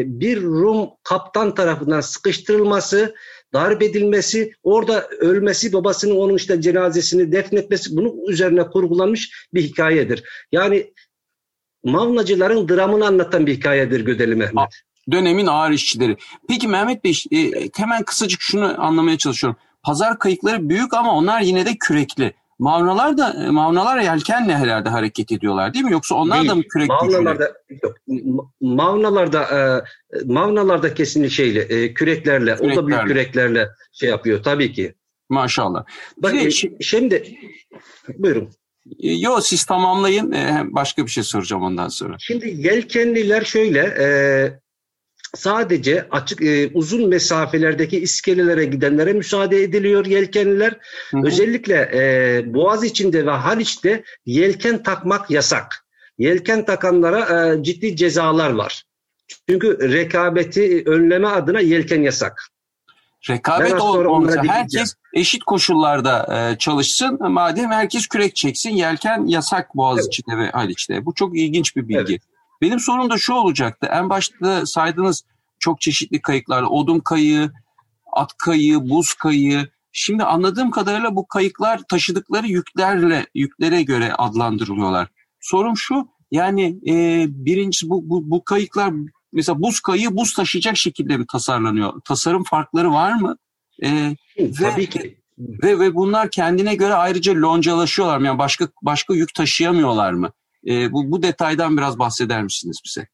bir 0.05 0.41
Rum 0.41 0.89
kaptan 1.03 1.55
tarafından 1.55 2.01
sıkıştırılması, 2.01 3.15
darp 3.53 3.81
edilmesi, 3.81 4.53
orada 4.63 5.07
ölmesi, 5.07 5.74
babasının 5.74 6.15
onun 6.15 6.36
işte 6.36 6.62
cenazesini 6.62 7.31
defnetmesi 7.31 7.95
bunun 7.95 8.27
üzerine 8.27 8.67
kurgulanmış 8.67 9.48
bir 9.53 9.62
hikayedir. 9.62 10.24
Yani 10.51 10.93
Mavnacıların 11.83 12.69
dramını 12.69 13.07
anlatan 13.07 13.48
bir 13.48 13.55
hikayedir 13.55 14.05
Gödeli 14.05 14.36
Mehmet. 14.36 14.69
Dönemin 15.12 15.48
ağır 15.48 15.72
işçileri. 15.72 16.17
Peki 16.50 16.67
Mehmet 16.67 17.03
Bey 17.03 17.17
e, 17.31 17.69
hemen 17.75 18.03
kısacık 18.03 18.41
şunu 18.41 18.83
anlamaya 18.83 19.17
çalışıyorum. 19.17 19.60
Pazar 19.83 20.19
kayıkları 20.19 20.69
büyük 20.69 20.93
ama 20.93 21.15
onlar 21.15 21.41
yine 21.41 21.65
de 21.65 21.72
kürekli. 21.79 22.33
Mavnalar 22.63 23.17
da 23.17 23.34
e, 23.34 23.50
Mavnalar 23.50 24.00
yelkenle 24.00 24.55
herhalde 24.55 24.89
hareket 24.89 25.32
ediyorlar 25.32 25.74
değil 25.74 25.86
mi? 25.86 25.91
Yoksa 25.91 26.15
onlar 26.15 26.39
değil. 26.39 26.50
da 26.50 26.55
mı 26.55 26.63
kürek 26.63 26.89
Mavnalarda 26.89 27.53
yok. 27.84 27.98
Mavnalarda 28.62 29.43
e, 29.43 30.24
Mavnalarda 30.25 30.93
kesinlikle 30.93 31.29
şeyle 31.29 31.62
e, 31.62 31.93
küreklerle, 31.93 32.55
küreklerle, 32.55 32.79
o 32.79 32.84
da 32.84 32.88
büyük 32.88 33.08
küreklerle 33.08 33.70
şey 33.91 34.10
yapıyor 34.10 34.43
tabii 34.43 34.74
ki. 34.74 34.93
Maşallah. 35.29 35.86
Bak, 36.17 36.36
e, 36.36 36.51
şimdi 36.82 37.38
buyurun. 38.17 38.50
E, 39.00 39.12
yo 39.13 39.41
siz 39.41 39.65
tamamlayın. 39.65 40.34
Başka 40.75 41.05
bir 41.05 41.12
şey 41.12 41.24
soracağım 41.24 41.63
ondan 41.63 41.88
sonra. 41.88 42.15
Şimdi 42.20 42.50
yelkenliler 42.58 43.43
şöyle 43.43 43.79
e, 43.79 44.05
sadece 45.35 46.07
açık 46.11 46.41
e, 46.41 46.69
uzun 46.73 47.09
mesafelerdeki 47.09 47.99
iskelelere 47.99 48.65
gidenlere 48.65 49.13
müsaade 49.13 49.63
ediliyor 49.63 50.05
yelkenliler. 50.05 50.77
Hı 51.11 51.17
hı. 51.17 51.27
Özellikle 51.27 51.91
e, 51.93 52.53
Boğaz 52.53 52.83
içinde 52.83 53.25
ve 53.25 53.31
Haliç'te 53.31 54.03
yelken 54.25 54.83
takmak 54.83 55.31
yasak. 55.31 55.85
Yelken 56.17 56.65
takanlara 56.65 57.53
e, 57.53 57.63
ciddi 57.63 57.95
cezalar 57.95 58.49
var. 58.49 58.83
Çünkü 59.49 59.91
rekabeti 59.93 60.83
önleme 60.85 61.27
adına 61.27 61.59
yelken 61.59 62.01
yasak. 62.01 62.49
Rekabet 63.29 63.81
olmasa 63.81 64.43
herkes 64.47 64.95
eşit 65.13 65.43
koşullarda 65.43 66.27
e, 66.51 66.57
çalışsın. 66.57 67.31
Madem 67.31 67.71
herkes 67.71 68.07
kürek 68.07 68.35
çeksin, 68.35 68.69
yelken 68.69 69.25
yasak 69.25 69.75
Boğaz 69.75 69.99
evet. 69.99 70.07
içinde 70.07 70.37
ve 70.37 70.49
Haliç'te. 70.49 71.05
Bu 71.05 71.13
çok 71.13 71.37
ilginç 71.37 71.75
bir 71.75 71.87
bilgi. 71.87 72.13
Evet. 72.13 72.32
Benim 72.63 72.79
sorum 72.79 73.10
da 73.10 73.17
şu 73.17 73.34
olacaktı. 73.34 73.88
En 73.91 74.10
başta 74.10 74.65
saydığınız 74.65 75.24
çok 75.60 75.82
çeşitli 75.82 76.22
kayıklar, 76.22 76.63
odun 76.63 77.00
kayığı, 77.00 77.51
at 78.13 78.38
kayığı, 78.38 78.89
buz 78.89 79.13
kayığı. 79.13 79.70
Şimdi 79.91 80.24
anladığım 80.24 80.72
kadarıyla 80.72 81.15
bu 81.15 81.27
kayıklar 81.27 81.82
taşıdıkları 81.89 82.48
yüklerle 82.48 83.25
yüklere 83.36 83.84
göre 83.84 84.13
adlandırılıyorlar. 84.13 85.08
Sorum 85.39 85.77
şu, 85.77 86.08
yani 86.32 86.79
e, 86.88 87.25
birincisi 87.29 87.89
bu, 87.89 88.10
bu, 88.10 88.32
bu 88.32 88.43
kayıklar 88.43 88.93
mesela 89.34 89.62
buz 89.62 89.79
kayığı 89.79 90.17
buz 90.17 90.34
taşıyacak 90.34 90.77
şekilde 90.77 91.17
mi 91.17 91.25
tasarlanıyor? 91.32 92.01
Tasarım 92.01 92.43
farkları 92.43 92.91
var 92.91 93.13
mı? 93.13 93.38
E, 93.84 94.15
Tabii 94.60 94.82
ve, 94.82 94.86
ki. 94.86 95.17
Ve, 95.38 95.79
ve 95.79 95.96
bunlar 95.96 96.32
kendine 96.32 96.75
göre 96.75 96.93
ayrıca 96.93 97.41
loncalaşıyorlar 97.41 98.17
mı? 98.17 98.25
Yani 98.25 98.39
başka 98.39 98.67
başka 98.82 99.13
yük 99.13 99.34
taşıyamıyorlar 99.34 100.13
mı? 100.13 100.32
E, 100.67 100.91
bu, 100.91 101.12
bu 101.12 101.24
detaydan 101.24 101.77
biraz 101.77 102.00
bahseder 102.00 102.43
misiniz 102.43 102.77
bize? 102.86 103.08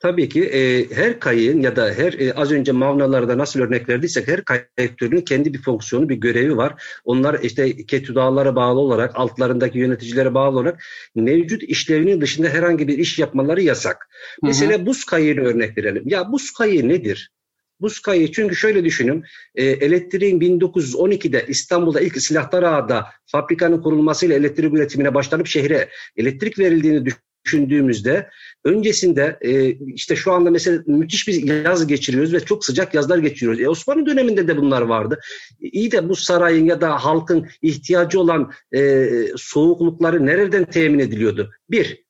Tabii 0.00 0.28
ki 0.28 0.44
e, 0.44 0.90
her 0.96 1.20
kayığın 1.20 1.60
ya 1.60 1.76
da 1.76 1.92
her 1.96 2.12
e, 2.12 2.32
az 2.32 2.52
önce 2.52 2.72
mavnalarda 2.72 3.38
nasıl 3.38 3.60
örnek 3.60 3.88
verdiysek 3.88 4.28
her 4.28 4.44
kayık 4.44 4.98
türünün 4.98 5.20
kendi 5.20 5.54
bir 5.54 5.62
fonksiyonu, 5.62 6.08
bir 6.08 6.16
görevi 6.16 6.56
var. 6.56 6.82
Onlar 7.04 7.40
işte 7.42 7.86
ketü 7.86 8.14
dağlara 8.14 8.56
bağlı 8.56 8.80
olarak, 8.80 9.16
altlarındaki 9.16 9.78
yöneticilere 9.78 10.34
bağlı 10.34 10.58
olarak 10.58 10.82
mevcut 11.14 11.62
işlevinin 11.62 12.20
dışında 12.20 12.48
herhangi 12.48 12.88
bir 12.88 12.98
iş 12.98 13.18
yapmaları 13.18 13.62
yasak. 13.62 14.08
Hı 14.40 14.46
hı. 14.46 14.46
Mesela 14.46 14.86
buz 14.86 15.04
kayığını 15.04 15.40
örnek 15.40 15.78
verelim. 15.78 16.02
Ya 16.06 16.32
buz 16.32 16.50
kayığı 16.50 16.88
nedir? 16.88 17.30
Buz 17.80 18.00
kayığı 18.00 18.32
çünkü 18.32 18.56
şöyle 18.56 18.84
düşünün 18.84 19.24
e, 19.54 19.64
elektriğin 19.64 20.40
1912'de 20.40 21.44
İstanbul'da 21.48 22.00
ilk 22.00 22.22
silahlar 22.22 22.62
ağda 22.62 23.06
fabrikanın 23.26 23.82
kurulmasıyla 23.82 24.36
elektrik 24.36 24.74
üretimine 24.74 25.14
başlanıp 25.14 25.46
şehre 25.46 25.88
elektrik 26.16 26.58
verildiğini 26.58 27.04
düşündüğümüzde 27.46 28.30
öncesinde 28.64 29.38
e, 29.40 29.70
işte 29.70 30.16
şu 30.16 30.32
anda 30.32 30.50
mesela 30.50 30.82
müthiş 30.86 31.28
bir 31.28 31.64
yaz 31.64 31.86
geçiriyoruz 31.86 32.32
ve 32.32 32.40
çok 32.40 32.64
sıcak 32.64 32.94
yazlar 32.94 33.18
geçiriyoruz. 33.18 33.60
E, 33.60 33.68
Osmanlı 33.68 34.06
döneminde 34.06 34.48
de 34.48 34.56
bunlar 34.56 34.82
vardı. 34.82 35.18
E, 35.62 35.68
iyi 35.68 35.92
de 35.92 36.08
bu 36.08 36.16
sarayın 36.16 36.66
ya 36.66 36.80
da 36.80 37.04
halkın 37.04 37.48
ihtiyacı 37.62 38.20
olan 38.20 38.52
e, 38.74 39.08
soğuklukları 39.36 40.26
nereden 40.26 40.64
temin 40.64 40.98
ediliyordu? 40.98 41.50
Bir, 41.70 42.05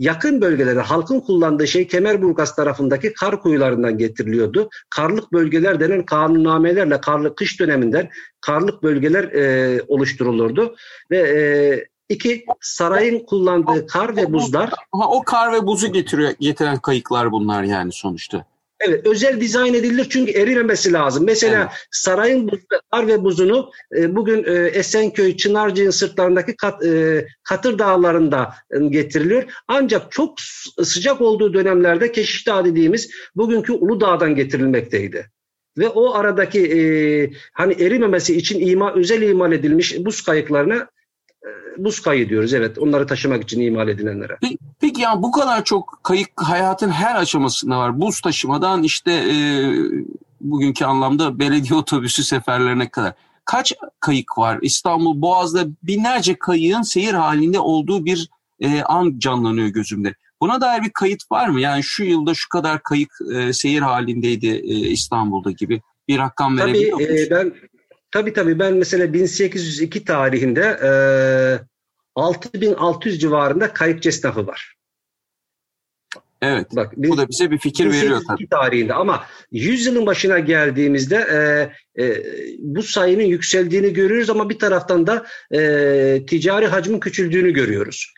yakın 0.00 0.40
bölgelerde 0.40 0.80
halkın 0.80 1.20
kullandığı 1.20 1.66
şey 1.66 1.86
Kemerburgaz 1.86 2.56
tarafındaki 2.56 3.12
kar 3.12 3.42
kuyularından 3.42 3.98
getiriliyordu. 3.98 4.68
Karlık 4.90 5.32
bölgeler 5.32 5.80
denen 5.80 6.04
kanunnamelerle 6.04 7.00
karlı 7.00 7.34
kış 7.34 7.60
döneminden 7.60 8.08
karlık 8.40 8.82
bölgeler 8.82 9.24
e, 9.24 9.82
oluşturulurdu 9.88 10.74
ve 11.10 11.18
e, 11.18 11.40
İki, 12.10 12.44
sarayın 12.60 13.26
kullandığı 13.26 13.86
kar 13.86 14.16
ve 14.16 14.32
buzlar. 14.32 14.70
Ha, 14.70 15.08
o 15.08 15.22
kar 15.22 15.52
ve 15.52 15.66
buzu 15.66 15.92
getiriyor, 15.92 16.32
getiren 16.40 16.78
kayıklar 16.78 17.32
bunlar 17.32 17.62
yani 17.62 17.92
sonuçta. 17.92 18.44
Evet, 18.80 19.06
özel 19.06 19.40
dizayn 19.40 19.74
edilir 19.74 20.06
çünkü 20.10 20.32
erimemesi 20.32 20.92
lazım. 20.92 21.24
Mesela 21.24 21.60
evet. 21.60 21.86
sarayın 21.90 22.48
buz, 22.48 22.60
kar 22.90 23.06
ve 23.06 23.24
buzunu 23.24 23.70
e, 23.96 24.16
bugün 24.16 24.44
e, 24.44 24.66
Esenköy, 24.66 25.36
Çınarcık'ın 25.36 25.90
sırtlarındaki 25.90 26.56
kat, 26.56 26.84
e, 26.84 27.26
Katır 27.42 27.78
Dağları'nda 27.78 28.54
e, 28.70 28.78
getiriliyor. 28.78 29.44
Ancak 29.68 30.12
çok 30.12 30.40
sıcak 30.82 31.20
olduğu 31.20 31.54
dönemlerde 31.54 32.12
Keşiş 32.12 32.46
Dağı 32.46 32.64
dediğimiz 32.64 33.10
bugünkü 33.36 33.72
Uludağ'dan 33.72 34.34
getirilmekteydi. 34.34 35.30
Ve 35.78 35.88
o 35.88 36.14
aradaki 36.14 36.60
e, 36.60 36.80
hani 37.52 37.72
erimemesi 37.82 38.36
için 38.36 38.66
ima, 38.66 38.94
özel 38.94 39.22
imal 39.22 39.52
edilmiş 39.52 39.98
buz 39.98 40.22
kayıklarına 40.22 40.88
buz 41.78 42.00
kayı 42.00 42.28
diyoruz 42.28 42.54
evet 42.54 42.78
onları 42.78 43.06
taşımak 43.06 43.42
için 43.42 43.60
imal 43.60 43.88
edilenlere. 43.88 44.36
Peki, 44.40 44.58
peki 44.80 45.00
ya 45.00 45.22
bu 45.22 45.32
kadar 45.32 45.64
çok 45.64 46.00
kayık 46.02 46.30
hayatın 46.36 46.90
her 46.90 47.14
aşamasında 47.14 47.78
var. 47.78 48.00
Buz 48.00 48.20
taşımadan 48.20 48.82
işte 48.82 49.12
e, 49.12 49.34
bugünkü 50.40 50.84
anlamda 50.84 51.38
belediye 51.38 51.74
otobüsü 51.78 52.24
seferlerine 52.24 52.88
kadar. 52.88 53.12
Kaç 53.44 53.72
kayık 54.00 54.38
var? 54.38 54.58
İstanbul 54.62 55.22
Boğaz'da 55.22 55.64
binlerce 55.82 56.38
kayığın 56.38 56.82
seyir 56.82 57.14
halinde 57.14 57.60
olduğu 57.60 58.04
bir 58.04 58.28
e, 58.60 58.82
an 58.82 59.18
canlanıyor 59.18 59.68
gözümde. 59.68 60.14
Buna 60.40 60.60
dair 60.60 60.82
bir 60.82 60.90
kayıt 60.90 61.32
var 61.32 61.48
mı? 61.48 61.60
Yani 61.60 61.82
şu 61.82 62.04
yılda 62.04 62.34
şu 62.34 62.48
kadar 62.48 62.82
kayık 62.82 63.12
e, 63.34 63.52
seyir 63.52 63.80
halindeydi 63.80 64.46
e, 64.46 64.74
İstanbul'da 64.74 65.50
gibi 65.50 65.82
bir 66.08 66.18
rakam 66.18 66.58
verebiliyor 66.58 66.98
Tabii 66.98 67.20
e, 67.20 67.30
ben 67.30 67.52
Tabii 68.10 68.32
tabii 68.32 68.58
ben 68.58 68.74
mesela 68.74 69.12
1802 69.12 70.04
tarihinde 70.04 70.78
e, 70.82 70.90
6600 72.14 73.20
civarında 73.20 73.72
kayıkçı 73.72 74.08
esnafı 74.08 74.46
var. 74.46 74.74
Evet. 76.42 76.66
Bak, 76.76 76.92
bu 76.96 77.16
da 77.16 77.28
bize 77.28 77.50
bir 77.50 77.58
fikir 77.58 77.92
veriyor 77.92 78.22
tabii. 78.28 78.48
tarihinde 78.48 78.94
ama 78.94 79.24
100 79.52 79.86
yılın 79.86 80.06
başına 80.06 80.38
geldiğimizde 80.38 81.16
e, 81.96 82.02
e, 82.04 82.24
bu 82.58 82.82
sayının 82.82 83.22
yükseldiğini 83.22 83.92
görüyoruz 83.92 84.30
ama 84.30 84.50
bir 84.50 84.58
taraftan 84.58 85.06
da 85.06 85.26
e, 85.54 86.26
ticari 86.26 86.66
hacmin 86.66 87.00
küçüldüğünü 87.00 87.50
görüyoruz. 87.50 88.14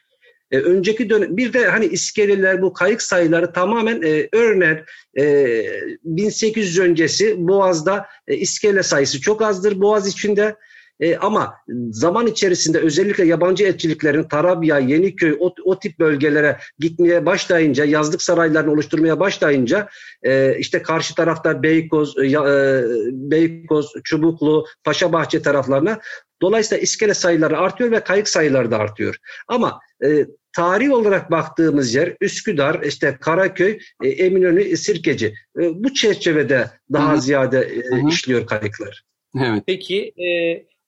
E, 0.53 0.59
önceki 0.59 1.11
dönem 1.11 1.37
bir 1.37 1.53
de 1.53 1.67
hani 1.67 1.87
iskeleler 1.87 2.63
bu 2.63 2.73
kayık 2.73 3.03
sayıları 3.03 3.53
tamamen 3.53 4.03
e, 4.03 4.29
örneğin 4.33 4.79
e, 5.19 5.65
1800 6.05 6.79
öncesi 6.79 7.49
Boğaz'da 7.49 8.07
e, 8.29 8.37
iskele 8.37 8.83
sayısı 8.83 9.21
çok 9.21 9.43
azdır. 9.43 9.81
Boğaz 9.81 10.09
içinde 10.09 10.57
e, 11.01 11.17
ama 11.17 11.55
zaman 11.91 12.27
içerisinde 12.27 12.79
özellikle 12.79 13.25
yabancı 13.25 13.65
elçiliklerin 13.65 14.23
Tarabya, 14.23 14.79
Yeniköy 14.79 15.37
o, 15.41 15.55
o 15.65 15.79
tip 15.79 15.99
bölgelere 15.99 16.59
gitmeye 16.79 17.27
başlayınca, 17.27 17.85
yazlık 17.85 18.23
saraylarını 18.23 18.73
oluşturmaya 18.73 19.21
başlayınca 19.21 19.89
e, 20.23 20.59
işte 20.59 20.83
karşı 20.83 21.15
tarafta 21.15 21.63
Beykoz, 21.63 22.19
e, 22.19 22.27
e, 22.27 22.83
Beykoz, 23.13 23.93
Çubuklu, 24.05 24.67
Paşabahçe 24.85 25.43
taraflarına 25.43 26.01
dolayısıyla 26.43 26.83
iskele 26.83 27.15
sayıları 27.15 27.59
artıyor 27.59 27.91
ve 27.91 28.01
kayık 28.01 28.29
sayıları 28.29 28.71
da 28.71 28.79
artıyor. 28.79 29.17
Ama 29.49 29.81
e, 30.05 30.27
tarih 30.53 30.93
olarak 30.93 31.31
baktığımız 31.31 31.95
yer 31.95 32.17
Üsküdar, 32.21 32.83
işte 32.83 33.17
Karaköy, 33.21 33.79
e, 34.03 34.09
Eminönü, 34.09 34.77
Sirkeci. 34.77 35.35
E, 35.61 35.85
bu 35.85 35.95
çerçevede 35.95 36.71
daha 36.93 37.13
Hı-hı. 37.13 37.21
ziyade 37.21 37.61
e, 37.61 38.09
işliyor 38.09 38.47
kayıklar. 38.47 39.03
Evet. 39.41 39.63
Peki 39.67 40.13
e, 40.23 40.29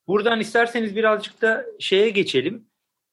buradan 0.06 0.40
isterseniz 0.40 0.96
birazcık 0.96 1.42
da 1.42 1.64
şeye 1.80 2.11
geçelim. 2.11 2.64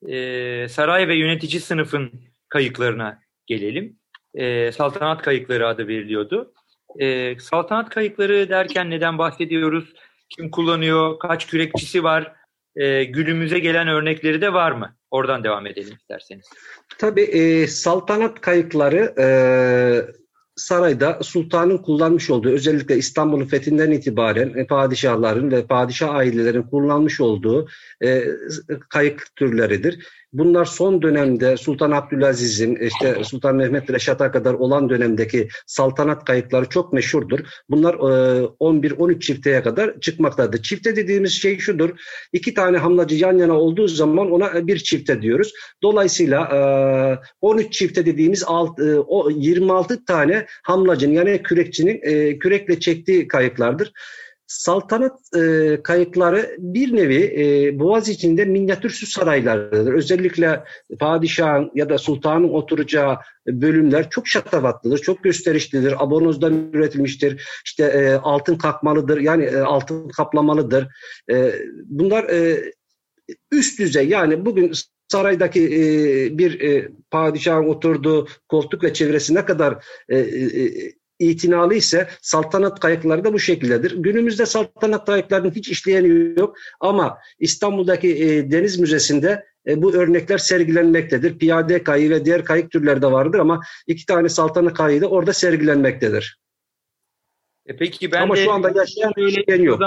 E, 0.08 0.68
saray 0.70 1.08
ve 1.08 1.16
yönetici 1.16 1.62
sınıfın 1.62 2.12
kayıklarına 2.50 3.22
gelelim. 3.46 4.00
E, 4.34 4.72
saltanat 4.72 5.22
kayıkları 5.22 5.68
adı 5.68 5.88
veriliyordu. 5.88 6.54
E, 7.00 7.40
saltanat 7.40 7.90
kayıkları 7.90 8.50
derken 8.50 8.90
neden 8.90 9.18
bahsediyoruz? 9.18 9.94
Kim 10.36 10.52
kullanıyor? 10.52 11.20
Kaç 11.20 11.48
kürekçisi 11.48 12.04
var? 12.04 12.34
E, 12.76 13.04
günümüze 13.04 13.60
gelen 13.60 13.88
örnekleri 13.88 14.42
de 14.42 14.54
var 14.54 14.72
mı? 14.72 14.96
Oradan 15.12 15.44
devam 15.44 15.68
edelim 15.68 15.98
isterseniz. 16.02 16.46
Tabii 16.98 17.22
e, 17.22 17.68
saltanat 17.68 18.42
kayıkları 18.42 19.14
e, 19.20 19.28
sarayda 20.56 21.20
sultanın 21.24 21.78
kullanmış 21.78 22.30
olduğu 22.30 22.50
özellikle 22.50 22.98
İstanbul'un 22.98 23.46
fethinden 23.46 23.92
itibaren 23.92 24.54
e, 24.58 24.68
padişahların 24.68 25.52
ve 25.52 25.68
padişah 25.68 26.16
ailelerin 26.16 26.64
kullanmış 26.64 27.22
olduğu 27.22 27.68
e, 28.04 28.24
kayık 28.90 29.36
türleridir. 29.36 30.08
Bunlar 30.34 30.66
son 30.66 31.02
dönemde 31.02 31.58
Sultan 31.58 31.92
Abdülaziz'in 31.92 32.76
işte 32.76 33.24
Sultan 33.24 33.56
Mehmet 33.56 33.90
Reşat'a 33.90 34.32
kadar 34.32 34.54
olan 34.54 34.90
dönemdeki 34.90 35.48
saltanat 35.68 36.26
kayıkları 36.26 36.70
çok 36.70 36.94
meşhurdur. 36.94 37.40
Bunlar 37.70 37.94
11-13 37.94 39.16
e, 39.16 39.20
çifteye 39.20 39.64
kadar 39.64 40.00
çıkmaktadır. 40.00 40.62
Çifte 40.62 40.96
dediğimiz 40.96 41.32
şey 41.32 41.60
şudur. 41.60 41.90
İki 42.34 42.54
tane 42.54 42.78
hamlacı 42.78 43.16
yan 43.16 43.38
yana 43.38 43.60
olduğu 43.60 43.88
zaman 43.88 44.32
ona 44.32 44.68
bir 44.68 44.78
çifte 44.78 45.22
diyoruz. 45.22 45.54
Dolayısıyla 45.84 47.22
13 47.42 47.66
e, 47.66 47.72
çifte 47.72 48.06
dediğimiz 48.06 48.46
26 49.30 49.94
e, 49.94 49.98
tane 50.06 50.46
hamlacının 50.64 51.14
yani 51.14 51.44
kürekçinin 51.44 52.00
kürekle 52.40 52.80
çektiği 52.80 53.28
kayıklardır. 53.28 53.92
Saltanat 54.52 55.36
e, 55.36 55.78
kayıkları 55.84 56.56
bir 56.60 56.96
nevi 56.96 57.24
e, 57.38 57.80
Boğaz 57.80 58.10
içinde 58.10 58.46
minyatür 58.46 58.90
su 58.90 59.06
saraylarıdır. 59.06 59.94
Özellikle 59.94 60.64
padişahın 61.00 61.72
ya 61.76 61.90
da 61.90 61.98
sultanın 61.98 62.50
oturacağı 62.50 63.18
bölümler 63.48 64.10
çok 64.10 64.28
şatafatlıdır, 64.28 64.98
çok 64.98 65.24
gösterişlidir. 65.24 66.04
Abonozdan 66.04 66.70
üretilmiştir. 66.74 67.48
İşte 67.66 67.84
e, 67.84 68.14
altın 68.14 68.56
kakmalıdır, 68.56 69.18
yani 69.18 69.44
e, 69.44 69.58
altın 69.58 70.10
kaplamalıdır. 70.10 70.88
E, 71.32 71.54
bunlar 71.86 72.24
e, 72.24 72.72
üst 73.52 73.80
düzey 73.80 74.08
yani 74.08 74.46
bugün 74.46 74.72
saraydaki 75.08 75.66
e, 75.66 76.38
bir 76.38 76.62
e, 76.62 76.92
padişahın 77.12 77.68
oturduğu 77.68 78.28
koltuk 78.50 78.84
ve 78.84 78.94
çevresi 78.94 79.36
ne 79.36 79.46
kadar 79.46 79.86
e, 80.10 80.18
e, 80.18 81.01
itinalı 81.22 81.76
ise 81.76 82.08
saltanat 82.22 82.80
kayıkları 82.80 83.24
da 83.24 83.34
bu 83.34 83.40
şekildedir. 83.40 83.96
Günümüzde 83.98 84.46
saltanat 84.46 85.06
kayıklarının 85.06 85.52
hiç 85.52 85.70
işleyeni 85.70 86.40
yok 86.40 86.58
ama 86.80 87.18
İstanbul'daki 87.40 88.16
e, 88.16 88.52
Deniz 88.52 88.80
Müzesi'nde 88.80 89.46
e, 89.68 89.82
bu 89.82 89.94
örnekler 89.94 90.38
sergilenmektedir. 90.38 91.38
Piyade 91.38 91.84
kayığı 91.84 92.10
ve 92.10 92.26
diğer 92.26 92.46
kayık 92.46 92.72
türleri 92.72 93.02
de 93.02 93.12
vardır 93.12 93.40
ama 93.40 93.62
iki 93.88 94.06
tane 94.06 94.30
saltanat 94.30 94.74
kayığı 94.74 95.02
da 95.02 95.08
orada 95.08 95.34
sergilenmektedir. 95.34 96.40
E 97.66 97.76
peki 97.76 98.12
ben 98.12 98.22
ama 98.22 98.36
de 98.36 98.44
şu 98.44 98.52
anda 98.52 98.72
yaşayan 98.76 99.14
öyle 99.18 99.64
yok. 99.64 99.82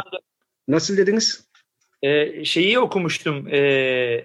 Nasıl 0.68 0.96
dediniz? 0.96 1.48
E, 2.02 2.44
şeyi 2.44 2.78
okumuştum. 2.78 3.48
E, 3.48 4.24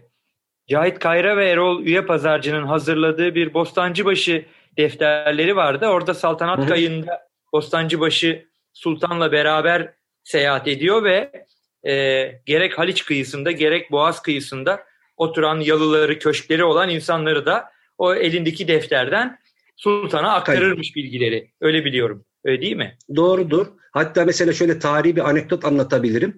Cahit 0.68 1.00
Kayra 1.00 1.38
ve 1.38 1.50
Erol 1.50 1.84
Üye 1.84 2.06
Pazarcı'nın 2.06 2.64
hazırladığı 2.64 3.36
bir 3.36 3.54
Bostancıbaşı 3.54 4.46
defterleri 4.80 5.56
vardı. 5.56 5.88
Orada 5.88 6.14
saltanat 6.14 6.68
kayında 6.68 7.28
Bostancıbaşı 7.54 8.46
Sultan'la 8.74 9.32
beraber 9.32 9.94
seyahat 10.24 10.68
ediyor 10.68 11.04
ve 11.04 11.46
e, 11.88 12.26
gerek 12.46 12.80
Haliç 12.80 13.06
kıyısında 13.06 13.52
gerek 13.52 13.92
Boğaz 13.92 14.22
kıyısında 14.22 14.84
oturan 15.18 15.60
yalıları, 15.60 16.20
köşkleri 16.20 16.64
olan 16.64 16.90
insanları 16.90 17.46
da 17.46 17.72
o 17.98 18.16
elindeki 18.16 18.68
defterden 18.68 19.40
sultana 19.76 20.34
aktarırmış 20.34 20.96
bilgileri. 20.96 21.52
Öyle 21.62 21.86
biliyorum. 21.86 22.26
Öyle 22.46 22.62
değil 22.62 22.76
mi? 22.76 22.98
Doğrudur. 23.16 23.68
Hatta 23.92 24.26
mesela 24.26 24.54
şöyle 24.54 24.80
tarihi 24.80 25.16
bir 25.16 25.30
anekdot 25.30 25.66
anlatabilirim. 25.66 26.38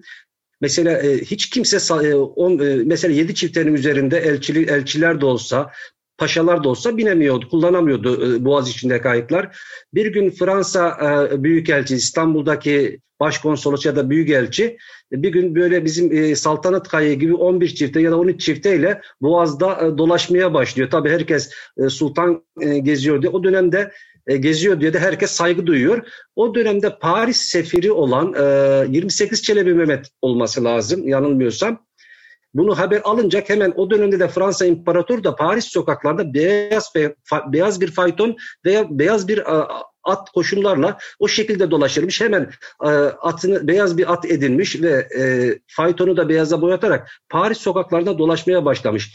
Mesela 0.60 0.98
e, 0.98 1.18
hiç 1.18 1.50
kimse 1.50 1.76
e, 2.08 2.14
on, 2.14 2.58
e, 2.58 2.76
mesela 2.84 3.14
yedi 3.14 3.34
çiftenin 3.34 3.74
üzerinde 3.74 4.18
elçili, 4.18 4.70
elçiler 4.70 5.20
de 5.20 5.26
olsa 5.26 5.72
paşalar 6.18 6.64
da 6.64 6.68
olsa 6.68 6.96
binemiyordu, 6.96 7.48
kullanamıyordu 7.48 8.34
e, 8.34 8.44
Boğaz 8.44 8.70
içinde 8.70 9.00
kayıklar. 9.00 9.56
Bir 9.94 10.06
gün 10.06 10.30
Fransa 10.30 10.98
e, 11.32 11.42
Büyükelçi, 11.42 11.94
İstanbul'daki 11.94 13.00
başkonsolos 13.20 13.86
ya 13.86 13.96
da 13.96 14.10
büyükelçi 14.10 14.76
bir 15.12 15.32
gün 15.32 15.54
böyle 15.54 15.84
bizim 15.84 16.12
e, 16.16 16.36
saltanat 16.36 16.88
kayığı 16.88 17.14
gibi 17.14 17.34
11 17.34 17.68
çifte 17.68 18.00
ya 18.00 18.10
da 18.10 18.18
13 18.18 18.40
çifteyle 18.40 19.00
Boğaz'da 19.20 19.98
dolaşmaya 19.98 20.54
başlıyor. 20.54 20.90
Tabii 20.90 21.10
herkes 21.10 21.50
sultan 21.88 22.44
geziyor 22.82 23.22
diye. 23.22 23.30
O 23.30 23.44
dönemde 23.44 23.92
geziyor 24.26 24.80
diye 24.80 24.92
de 24.92 24.98
herkes 24.98 25.30
saygı 25.30 25.66
duyuyor. 25.66 26.06
O 26.36 26.54
dönemde 26.54 26.98
Paris 26.98 27.36
sefiri 27.36 27.92
olan 27.92 28.34
28 28.88 29.42
Çelebi 29.42 29.74
Mehmet 29.74 30.06
olması 30.22 30.64
lazım 30.64 31.08
yanılmıyorsam. 31.08 31.86
Bunu 32.54 32.78
haber 32.78 33.00
alınca 33.04 33.42
hemen 33.46 33.72
o 33.76 33.90
dönemde 33.90 34.20
de 34.20 34.28
Fransa 34.28 34.66
İmparatoru 34.66 35.24
da 35.24 35.36
Paris 35.36 35.64
sokaklarda 35.64 36.34
beyaz 36.34 36.92
beyaz 37.52 37.80
bir 37.80 37.90
fayton 37.90 38.36
veya 38.64 38.86
beyaz 38.90 39.28
bir 39.28 39.42
at 40.04 40.30
koşullarla 40.30 40.98
o 41.18 41.28
şekilde 41.28 41.70
dolaşırmış. 41.70 42.20
Hemen 42.20 42.50
atını 43.20 43.68
beyaz 43.68 43.98
bir 43.98 44.12
at 44.12 44.24
edinmiş 44.24 44.82
ve 44.82 45.08
e, 45.18 45.22
faytonu 45.66 46.16
da 46.16 46.28
beyaza 46.28 46.62
boyatarak 46.62 47.08
Paris 47.28 47.58
sokaklarında 47.58 48.18
dolaşmaya 48.18 48.64
başlamış. 48.64 49.14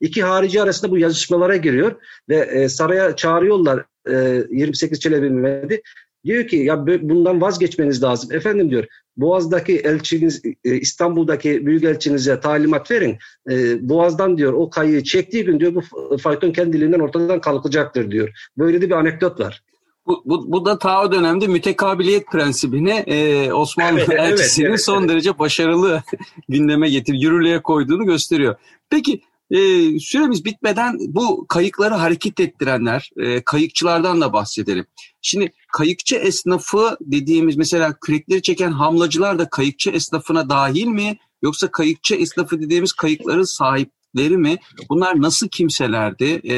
İki 0.00 0.22
harici 0.22 0.62
arasında 0.62 0.90
bu 0.90 0.98
yazışmalara 0.98 1.56
giriyor 1.56 1.94
ve 2.28 2.36
e, 2.36 2.68
saraya 2.68 3.16
çağırıyorlar 3.16 3.84
e, 4.10 4.44
28 4.50 5.00
Çelebi 5.00 5.30
Mehmet'i. 5.30 5.82
Diyor 6.24 6.46
ki 6.46 6.56
ya 6.56 6.86
bundan 6.86 7.40
vazgeçmeniz 7.40 8.02
lazım. 8.02 8.32
Efendim 8.32 8.70
diyor 8.70 8.84
Boğaz'daki 9.16 9.76
elçiniz 9.76 10.42
e, 10.64 10.76
İstanbul'daki 10.76 11.66
büyükelçinize 11.66 12.40
talimat 12.40 12.90
verin. 12.90 13.18
E, 13.50 13.88
Boğaz'dan 13.88 14.38
diyor 14.38 14.52
o 14.52 14.70
kayığı 14.70 15.04
çektiği 15.04 15.44
gün 15.44 15.60
diyor 15.60 15.74
bu 15.74 16.18
fayton 16.18 16.52
kendiliğinden 16.52 17.00
ortadan 17.00 17.40
kalkacaktır 17.40 18.10
diyor. 18.10 18.50
Böyle 18.58 18.82
de 18.82 18.86
bir 18.86 18.94
anekdot 18.94 19.40
var. 19.40 19.62
Bu, 20.06 20.22
bu, 20.24 20.52
bu 20.52 20.64
da 20.64 20.78
ta 20.78 21.04
o 21.04 21.12
dönemde 21.12 21.46
mütekabiliyet 21.46 22.26
prensibine 22.26 22.98
e, 22.98 23.52
Osmanlı 23.52 24.00
evet, 24.00 24.20
elçisinin 24.20 24.66
evet, 24.66 24.70
evet, 24.70 24.84
son 24.84 25.00
evet. 25.00 25.10
derece 25.10 25.38
başarılı 25.38 26.02
gündeme 26.48 26.90
getir, 26.90 27.14
yürürlüğe 27.14 27.62
koyduğunu 27.62 28.04
gösteriyor. 28.04 28.56
Peki 28.90 29.20
e, 29.50 29.58
süremiz 29.98 30.44
bitmeden 30.44 30.98
bu 31.00 31.46
kayıkları 31.48 31.94
hareket 31.94 32.40
ettirenler, 32.40 33.10
e, 33.16 33.42
kayıkçılardan 33.44 34.20
da 34.20 34.32
bahsedelim. 34.32 34.86
Şimdi 35.22 35.52
kayıkçı 35.72 36.16
esnafı 36.16 36.96
dediğimiz 37.00 37.56
mesela 37.56 37.96
kürekleri 38.00 38.42
çeken 38.42 38.72
hamlacılar 38.72 39.38
da 39.38 39.48
kayıkçı 39.50 39.90
esnafına 39.90 40.48
dahil 40.48 40.86
mi? 40.86 41.18
Yoksa 41.42 41.70
kayıkçı 41.70 42.14
esnafı 42.14 42.60
dediğimiz 42.60 42.92
kayıkların 42.92 43.42
sahipleri 43.42 44.36
mi? 44.36 44.56
Bunlar 44.88 45.22
nasıl 45.22 45.48
kimselerdi? 45.48 46.40
E, 46.48 46.54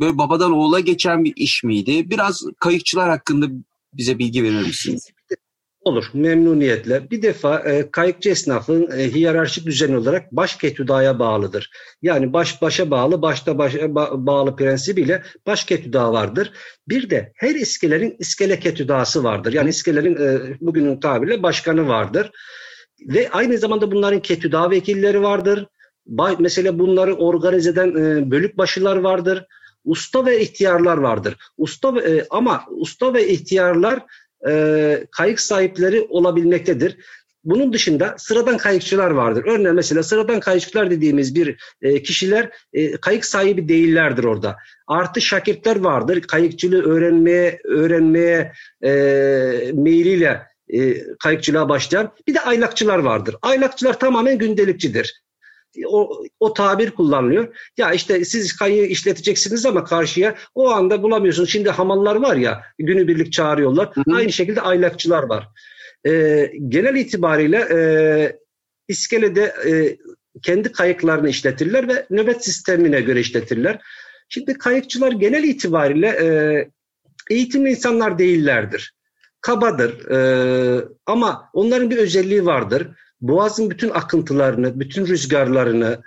böyle 0.00 0.18
babadan 0.18 0.52
oğula 0.52 0.80
geçen 0.80 1.24
bir 1.24 1.32
iş 1.36 1.64
miydi? 1.64 2.10
Biraz 2.10 2.42
kayıkçılar 2.58 3.10
hakkında 3.10 3.46
bize 3.92 4.18
bilgi 4.18 4.42
verir 4.42 4.66
misiniz? 4.66 5.08
Olur, 5.84 6.10
memnuniyetle. 6.14 7.10
Bir 7.10 7.22
defa 7.22 7.58
e, 7.60 7.90
kayıkçı 7.90 8.30
esnafın 8.30 8.90
e, 8.90 9.14
hiyerarşik 9.14 9.66
düzen 9.66 9.94
olarak 9.94 10.32
baş 10.32 10.56
ketüdaya 10.56 11.18
bağlıdır. 11.18 11.70
Yani 12.02 12.32
baş 12.32 12.62
başa 12.62 12.90
bağlı, 12.90 13.22
başta 13.22 13.58
başa 13.58 13.78
ba- 13.78 14.26
bağlı 14.26 14.56
prensibiyle 14.56 15.22
baş 15.46 15.64
ketüda 15.64 16.12
vardır. 16.12 16.52
Bir 16.88 17.10
de 17.10 17.32
her 17.36 17.54
iskelenin 17.54 18.16
iskele 18.18 18.58
ketüdası 18.60 19.24
vardır. 19.24 19.52
Yani 19.52 19.70
iskelerin 19.70 20.16
e, 20.16 20.56
bugünün 20.60 21.00
tabiriyle 21.00 21.42
başkanı 21.42 21.88
vardır. 21.88 22.30
Ve 23.06 23.30
aynı 23.30 23.58
zamanda 23.58 23.92
bunların 23.92 24.22
ketüda 24.22 24.70
vekilleri 24.70 25.22
vardır. 25.22 25.66
Ba- 26.10 26.36
mesela 26.38 26.78
bunları 26.78 27.14
organize 27.14 27.70
eden 27.70 27.88
e, 27.88 28.30
bölük 28.30 28.58
başılar 28.58 28.96
vardır. 28.96 29.44
Usta 29.84 30.26
ve 30.26 30.40
ihtiyarlar 30.40 30.98
vardır. 30.98 31.36
Usta 31.56 31.94
ve, 31.94 32.00
e, 32.00 32.26
ama 32.30 32.64
usta 32.70 33.14
ve 33.14 33.28
ihtiyarlar 33.28 34.02
e, 34.48 35.06
kayık 35.10 35.40
sahipleri 35.40 36.00
olabilmektedir. 36.00 36.96
Bunun 37.44 37.72
dışında 37.72 38.14
sıradan 38.18 38.56
kayıkçılar 38.56 39.10
vardır. 39.10 39.44
Örneğin 39.46 39.74
mesela 39.74 40.02
sıradan 40.02 40.40
kayıkçılar 40.40 40.90
dediğimiz 40.90 41.34
bir 41.34 41.56
e, 41.82 42.02
kişiler 42.02 42.50
e, 42.72 42.96
kayık 42.96 43.24
sahibi 43.24 43.68
değillerdir 43.68 44.24
orada. 44.24 44.56
Artı 44.86 45.20
şakirtler 45.20 45.76
vardır. 45.76 46.20
Kayıkçılığı 46.20 46.82
öğrenmeye 46.82 47.60
öğrenmeye 47.64 48.52
e, 48.84 48.90
meyliyle 49.74 50.42
e, 50.68 51.04
kayıkçılığa 51.16 51.68
başlayan. 51.68 52.12
Bir 52.28 52.34
de 52.34 52.40
aylakçılar 52.40 52.98
vardır. 52.98 53.36
Aylakçılar 53.42 53.98
tamamen 53.98 54.38
gündelikçidir 54.38 55.21
o, 55.86 56.24
o 56.40 56.52
tabir 56.52 56.90
kullanılıyor. 56.90 57.56
Ya 57.76 57.92
işte 57.92 58.24
siz 58.24 58.56
kayığı 58.56 58.86
işleteceksiniz 58.86 59.66
ama 59.66 59.84
karşıya 59.84 60.34
o 60.54 60.70
anda 60.70 61.02
bulamıyorsunuz. 61.02 61.50
Şimdi 61.50 61.70
hamallar 61.70 62.16
var 62.16 62.36
ya 62.36 62.64
günübirlik 62.78 63.32
çağırıyorlar. 63.32 63.90
Hı 63.94 64.00
hı. 64.00 64.16
Aynı 64.16 64.32
şekilde 64.32 64.60
aylakçılar 64.60 65.22
var. 65.22 65.48
Ee, 66.06 66.52
genel 66.68 66.96
itibariyle 66.96 67.56
e, 67.56 67.78
iskelede 68.88 69.42
e, 69.66 69.96
kendi 70.42 70.72
kayıklarını 70.72 71.28
işletirler 71.28 71.88
ve 71.88 72.06
nöbet 72.10 72.44
sistemine 72.44 73.00
göre 73.00 73.20
işletirler. 73.20 73.80
Şimdi 74.28 74.58
kayıkçılar 74.58 75.12
genel 75.12 75.44
itibariyle 75.44 76.06
e, 76.06 76.26
eğitimli 77.30 77.70
insanlar 77.70 78.18
değillerdir. 78.18 78.94
Kabadır 79.40 80.10
e, 80.10 80.84
ama 81.06 81.50
onların 81.52 81.90
bir 81.90 81.96
özelliği 81.96 82.46
vardır 82.46 82.88
Boğaz'ın 83.22 83.70
bütün 83.70 83.90
akıntılarını, 83.90 84.80
bütün 84.80 85.06
rüzgarlarını, 85.06 86.02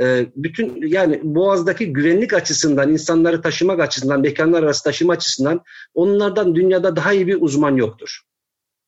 e, 0.00 0.26
bütün 0.36 0.86
yani 0.86 1.20
Boğaz'daki 1.24 1.92
güvenlik 1.92 2.32
açısından, 2.32 2.92
insanları 2.92 3.42
taşımak 3.42 3.80
açısından, 3.80 4.20
mekanlar 4.20 4.62
arası 4.62 4.84
taşıma 4.84 5.12
açısından 5.12 5.60
onlardan 5.94 6.54
dünyada 6.54 6.96
daha 6.96 7.12
iyi 7.12 7.26
bir 7.26 7.38
uzman 7.40 7.76
yoktur. 7.76 8.20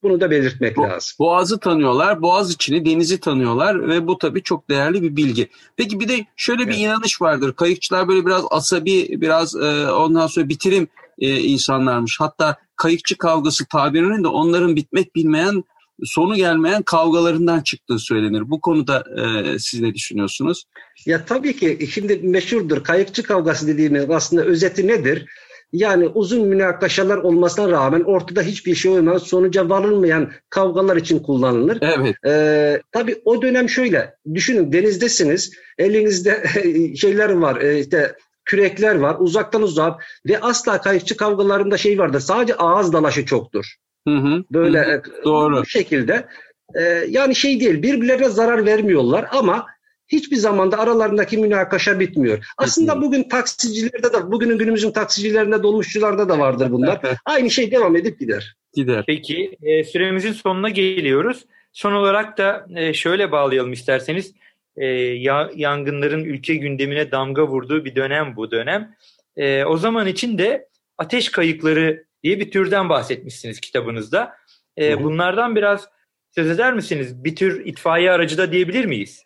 Bunu 0.02 0.20
da 0.20 0.30
belirtmek 0.30 0.76
Bo- 0.76 0.90
lazım. 0.90 1.16
Boğaz'ı 1.18 1.58
tanıyorlar, 1.58 2.22
Boğaz 2.22 2.52
içini, 2.52 2.84
denizi 2.84 3.20
tanıyorlar 3.20 3.88
ve 3.88 4.06
bu 4.06 4.18
tabii 4.18 4.42
çok 4.42 4.70
değerli 4.70 5.02
bir 5.02 5.16
bilgi. 5.16 5.48
Peki 5.76 6.00
bir 6.00 6.08
de 6.08 6.26
şöyle 6.36 6.62
bir 6.62 6.72
evet. 6.72 6.78
inanış 6.78 7.22
vardır. 7.22 7.52
Kayıkçılar 7.52 8.08
böyle 8.08 8.26
biraz 8.26 8.44
asabi, 8.50 9.20
biraz 9.20 9.56
e, 9.56 9.90
ondan 9.90 10.26
sonra 10.26 10.48
bitirim 10.48 10.88
e, 11.18 11.40
insanlarmış. 11.40 12.16
Hatta 12.20 12.56
kayıkçı 12.76 13.18
kavgası 13.18 13.64
tabirinin 13.66 14.24
de 14.24 14.28
onların 14.28 14.76
bitmek 14.76 15.14
bilmeyen 15.14 15.64
sonu 16.04 16.36
gelmeyen 16.36 16.82
kavgalarından 16.82 17.60
çıktığı 17.60 17.98
söylenir. 17.98 18.50
Bu 18.50 18.60
konuda 18.60 19.04
e, 19.16 19.58
siz 19.58 19.80
ne 19.80 19.94
düşünüyorsunuz? 19.94 20.64
Ya 21.06 21.24
tabii 21.24 21.56
ki 21.56 21.88
şimdi 21.90 22.16
meşhurdur 22.16 22.84
kayıkçı 22.84 23.22
kavgası 23.22 23.66
dediğimiz 23.66 24.10
aslında 24.10 24.44
özeti 24.44 24.88
nedir? 24.88 25.26
Yani 25.72 26.06
uzun 26.06 26.48
münakaşalar 26.48 27.16
olmasına 27.16 27.70
rağmen 27.70 28.00
ortada 28.00 28.42
hiçbir 28.42 28.74
şey 28.74 28.90
olmayan, 28.90 29.18
sonuca 29.18 29.68
varılmayan 29.68 30.30
kavgalar 30.50 30.96
için 30.96 31.18
kullanılır. 31.18 31.78
Evet. 31.80 32.16
Ee, 32.26 32.82
tabii 32.92 33.22
o 33.24 33.42
dönem 33.42 33.68
şöyle, 33.68 34.14
düşünün 34.34 34.72
denizdesiniz, 34.72 35.52
elinizde 35.78 36.44
şeyler 36.96 37.30
var, 37.30 37.60
e, 37.60 37.80
işte 37.80 38.14
kürekler 38.44 38.94
var, 38.94 39.16
uzaktan 39.18 39.62
uzak 39.62 40.04
ve 40.28 40.40
asla 40.40 40.80
kayıkçı 40.80 41.16
kavgalarında 41.16 41.76
şey 41.76 41.98
vardır, 41.98 42.20
sadece 42.20 42.54
ağız 42.54 42.92
dalaşı 42.92 43.26
çoktur. 43.26 43.74
Hı 44.08 44.14
hı, 44.14 44.44
Böyle 44.52 44.78
hı, 44.78 44.90
e, 44.90 45.24
doğru. 45.24 45.56
bu 45.56 45.66
şekilde 45.66 46.26
e, 46.74 46.82
yani 47.08 47.34
şey 47.34 47.60
değil 47.60 47.82
birbirlerine 47.82 48.28
zarar 48.28 48.66
vermiyorlar 48.66 49.26
ama 49.32 49.66
hiçbir 50.08 50.36
zamanda 50.36 50.78
aralarındaki 50.78 51.38
münakaşa 51.38 52.00
bitmiyor. 52.00 52.44
Aslında 52.56 53.02
bugün 53.02 53.28
taksicilerde 53.28 54.12
de 54.12 54.32
bugünün 54.32 54.58
günümüzün 54.58 54.90
taksicilerinde 54.90 55.62
dolmuşçularda 55.62 56.28
da 56.28 56.38
vardır 56.38 56.70
bunlar. 56.70 57.00
Aynı 57.24 57.50
şey 57.50 57.70
devam 57.70 57.96
edip 57.96 58.20
gider. 58.20 58.56
Gider. 58.74 59.04
Peki 59.06 59.56
e, 59.62 59.84
süremizin 59.84 60.32
sonuna 60.32 60.68
geliyoruz. 60.68 61.44
Son 61.72 61.92
olarak 61.92 62.38
da 62.38 62.66
e, 62.76 62.94
şöyle 62.94 63.32
bağlayalım 63.32 63.72
isterseniz. 63.72 64.34
E, 64.76 64.86
ya, 64.86 65.50
yangınların 65.54 66.24
ülke 66.24 66.54
gündemine 66.54 67.10
damga 67.10 67.46
vurduğu 67.46 67.84
bir 67.84 67.94
dönem 67.94 68.36
bu 68.36 68.50
dönem. 68.50 68.94
E, 69.36 69.64
o 69.64 69.76
zaman 69.76 70.06
için 70.06 70.38
de 70.38 70.68
ateş 70.98 71.28
kayıkları 71.28 72.04
diye 72.22 72.40
bir 72.40 72.50
türden 72.50 72.88
bahsetmişsiniz 72.88 73.61
kitabınızda. 73.61 74.33
E, 74.78 75.02
bunlardan 75.02 75.56
biraz 75.56 75.88
söz 76.35 76.50
eder 76.50 76.74
misiniz? 76.74 77.24
Bir 77.24 77.37
tür 77.37 77.66
itfaiye 77.66 78.11
aracı 78.11 78.38
da 78.38 78.52
diyebilir 78.52 78.85
miyiz? 78.85 79.24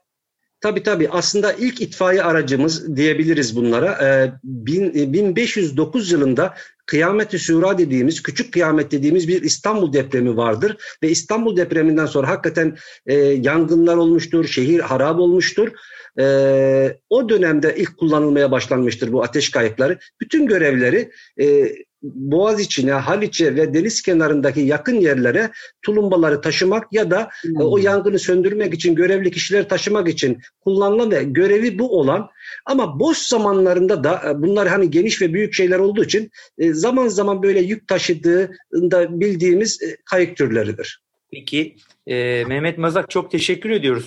Tabii 0.64 0.82
tabii. 0.82 1.08
Aslında 1.10 1.52
ilk 1.52 1.80
itfaiye 1.80 2.22
aracımız 2.22 2.96
diyebiliriz 2.96 3.56
bunlara. 3.56 3.98
Ee, 4.02 4.32
bin, 4.44 5.12
1509 5.12 6.12
yılında 6.12 6.54
Kıyamet-i 6.86 7.38
Şura 7.38 7.78
dediğimiz, 7.78 8.22
küçük 8.22 8.52
kıyamet 8.52 8.90
dediğimiz 8.90 9.28
bir 9.28 9.42
İstanbul 9.42 9.92
depremi 9.92 10.36
vardır. 10.36 10.76
Ve 11.02 11.10
İstanbul 11.10 11.56
depreminden 11.56 12.06
sonra 12.06 12.28
hakikaten 12.28 12.76
e, 13.06 13.14
yangınlar 13.16 13.96
olmuştur, 13.96 14.46
şehir 14.46 14.80
harap 14.80 15.18
olmuştur. 15.18 15.72
E, 16.18 16.96
o 17.10 17.28
dönemde 17.28 17.74
ilk 17.78 17.96
kullanılmaya 17.96 18.50
başlanmıştır 18.50 19.12
bu 19.12 19.22
ateş 19.22 19.50
kayıkları. 19.50 19.98
Bütün 20.20 20.46
görevleri 20.46 21.10
e, 21.40 21.72
Boğaz 22.04 22.60
içine, 22.60 22.92
Haliç'e 22.92 23.56
ve 23.56 23.74
deniz 23.74 24.02
kenarındaki 24.02 24.60
yakın 24.60 24.94
yerlere 24.94 25.50
tulumbaları 25.82 26.40
taşımak 26.40 26.92
ya 26.92 27.10
da 27.10 27.28
hmm. 27.42 27.56
o 27.56 27.78
yangını 27.78 28.18
söndürmek 28.18 28.74
için 28.74 28.94
görevli 28.94 29.30
kişileri 29.30 29.68
taşımak 29.68 30.08
için 30.08 30.38
kullanılan 30.60 31.10
ve 31.10 31.22
görevi 31.24 31.78
bu 31.78 31.98
olan 32.00 32.28
ama 32.66 33.00
boş 33.00 33.18
zamanlarında 33.18 34.04
da 34.04 34.22
e, 34.30 34.42
bunlar 34.42 34.68
hani 34.68 34.90
geniş 34.90 35.22
ve 35.22 35.34
büyük 35.34 35.54
şeyler 35.54 35.78
olduğu 35.78 36.04
için 36.04 36.30
e, 36.58 36.72
zaman 36.72 37.08
zaman 37.08 37.42
böyle 37.42 37.60
yük 37.60 37.88
taşıdığında 37.88 39.20
bildiğimiz 39.20 39.82
e, 39.82 39.96
kayık 40.04 40.36
türleridir. 40.36 41.03
Peki 41.34 41.76
e, 42.06 42.44
Mehmet 42.44 42.78
Mazak 42.78 43.10
çok 43.10 43.30
teşekkür 43.30 43.70
ediyoruz. 43.70 44.06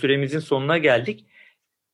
süremizin 0.00 0.38
sonuna 0.38 0.78
geldik. 0.78 1.24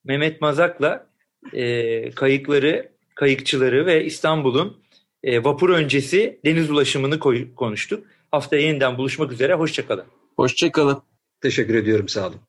Mehmet 0.05 0.41
Mazak'la 0.41 1.07
e, 1.53 2.11
kayıkları, 2.11 2.89
kayıkçıları 3.15 3.87
ve 3.87 4.05
İstanbul'un 4.05 4.77
e, 5.23 5.45
vapur 5.45 5.71
öncesi 5.71 6.41
deniz 6.45 6.71
ulaşımını 6.71 7.19
koy, 7.19 7.55
konuştuk. 7.55 8.07
Haftaya 8.31 8.63
yeniden 8.63 8.99
buluşmak 8.99 9.33
üzere. 9.33 9.55
Hoşçakalın. 9.55 10.05
Hoşçakalın. 10.37 11.03
Teşekkür 11.41 11.75
ediyorum. 11.75 12.09
Sağ 12.09 12.27
olun. 12.27 12.41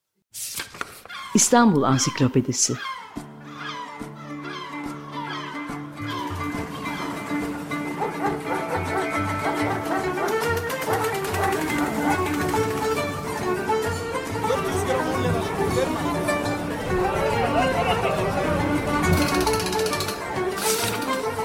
İstanbul 1.35 1.83
Ansiklopedisi 1.83 2.73